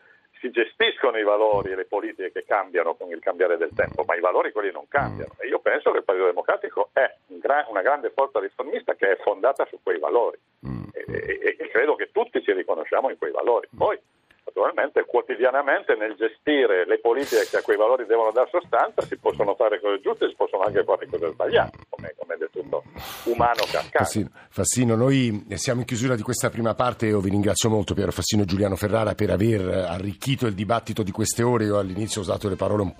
si 0.42 0.50
gestiscono 0.50 1.16
i 1.18 1.22
valori 1.22 1.70
e 1.70 1.76
le 1.76 1.84
politiche 1.84 2.32
che 2.32 2.44
cambiano 2.44 2.96
con 2.96 3.08
il 3.10 3.20
cambiare 3.20 3.56
del 3.56 3.70
tempo, 3.76 4.02
ma 4.04 4.16
i 4.16 4.20
valori 4.20 4.50
quelli 4.50 4.72
non 4.72 4.88
cambiano. 4.88 5.34
E 5.38 5.46
io 5.46 5.60
penso 5.60 5.92
che 5.92 5.98
il 5.98 6.04
Partito 6.04 6.26
Democratico 6.26 6.90
è 6.92 7.14
un 7.28 7.38
gra- 7.38 7.64
una 7.68 7.80
grande 7.80 8.10
forza 8.10 8.40
riformista 8.40 8.96
che 8.96 9.12
è 9.12 9.16
fondata 9.22 9.64
su 9.66 9.78
quei 9.80 10.00
valori 10.00 10.36
mm. 10.66 10.82
e, 10.92 11.04
e, 11.06 11.56
e, 11.60 11.68
credo 11.68 11.94
che 11.94 12.10
tutti 12.10 12.42
ci 12.42 12.52
riconosciamo 12.52 13.08
in 13.08 13.18
quei 13.18 13.30
valori. 13.30 13.68
Poi 13.76 13.96
naturalmente 14.44 15.04
quotidianamente 15.06 15.94
nel 15.94 16.14
gestire 16.14 16.86
le 16.86 16.98
politiche 16.98 17.46
che 17.48 17.58
a 17.58 17.62
quei 17.62 17.76
valori 17.76 18.06
devono 18.06 18.30
dare 18.32 18.48
sostanza 18.50 19.02
si 19.02 19.16
possono 19.16 19.54
fare 19.54 19.80
cose 19.80 20.00
giuste, 20.00 20.28
si 20.28 20.34
possono 20.36 20.64
anche 20.64 20.84
fare 20.84 21.06
cose 21.06 21.28
sbagliate, 21.30 21.78
come, 21.88 22.14
come 22.16 22.36
del 22.36 22.50
tutto 22.50 22.82
umano 23.24 23.62
che 23.70 23.76
accade. 23.76 24.04
Fassino, 24.04 24.30
Fassino, 24.48 24.96
noi 24.96 25.46
siamo 25.54 25.80
in 25.80 25.86
chiusura 25.86 26.16
di 26.16 26.22
questa 26.22 26.50
prima 26.50 26.74
parte, 26.74 27.06
io 27.06 27.20
vi 27.20 27.30
ringrazio 27.30 27.70
molto 27.70 27.94
Piero 27.94 28.12
Fassino 28.12 28.42
e 28.42 28.46
Giuliano 28.46 28.76
Ferrara 28.76 29.14
per 29.14 29.30
aver 29.30 29.66
arricchito 29.68 30.46
il 30.46 30.54
dibattito 30.54 31.02
di 31.02 31.10
queste 31.10 31.42
ore, 31.42 31.64
io 31.64 31.78
all'inizio 31.78 32.20
ho 32.20 32.24
usato 32.24 32.48
le 32.48 32.56
parole 32.56 32.82
un 32.82 32.94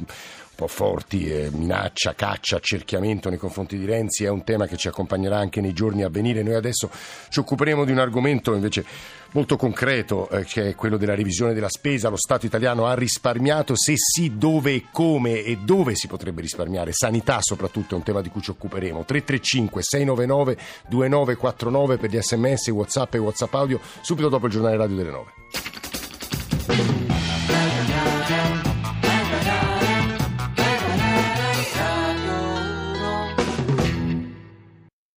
po' 0.62 0.68
forti, 0.68 1.29
eh, 1.29 1.51
minaccia, 1.53 2.14
caccia, 2.14 2.57
accerchiamento 2.57 3.29
nei 3.29 3.38
confronti 3.38 3.77
di 3.77 3.85
Renzi, 3.85 4.25
è 4.25 4.29
un 4.29 4.44
tema 4.44 4.66
che 4.66 4.77
ci 4.77 4.87
accompagnerà 4.87 5.38
anche 5.38 5.61
nei 5.61 5.72
giorni 5.72 6.05
a 6.05 6.09
venire. 6.09 6.42
Noi 6.42 6.55
adesso 6.55 6.88
ci 7.29 7.40
occuperemo 7.40 7.85
di 7.85 7.90
un 7.90 7.98
argomento 7.98 8.55
invece 8.55 8.85
molto 9.33 9.57
concreto, 9.57 10.29
eh, 10.29 10.44
che 10.44 10.68
è 10.68 10.75
quello 10.75 10.96
della 10.96 11.16
revisione 11.16 11.53
della 11.53 11.68
spesa. 11.68 12.09
Lo 12.09 12.16
Stato 12.16 12.46
italiano 12.46 12.87
ha 12.87 12.94
risparmiato, 12.94 13.75
se 13.75 13.94
sì, 13.96 14.37
dove 14.37 14.72
e 14.72 14.85
come 14.92 15.42
e 15.42 15.59
dove 15.59 15.96
si 15.96 16.07
potrebbe 16.07 16.42
risparmiare. 16.42 16.92
Sanità 16.92 17.38
soprattutto 17.40 17.94
è 17.94 17.98
un 17.98 18.05
tema 18.05 18.20
di 18.20 18.29
cui 18.29 18.40
ci 18.40 18.51
occuperemo. 18.51 19.05
335 19.05 19.83
699 19.83 20.57
2949 20.88 21.96
per 21.96 22.11
gli 22.11 22.20
sms, 22.20 22.68
whatsapp 22.68 23.14
e 23.14 23.18
whatsapp 23.18 23.55
audio, 23.55 23.81
subito 24.01 24.29
dopo 24.29 24.46
il 24.46 24.53
giornale 24.53 24.77
radio 24.77 24.96
delle 24.96 25.11
9. 25.11 27.01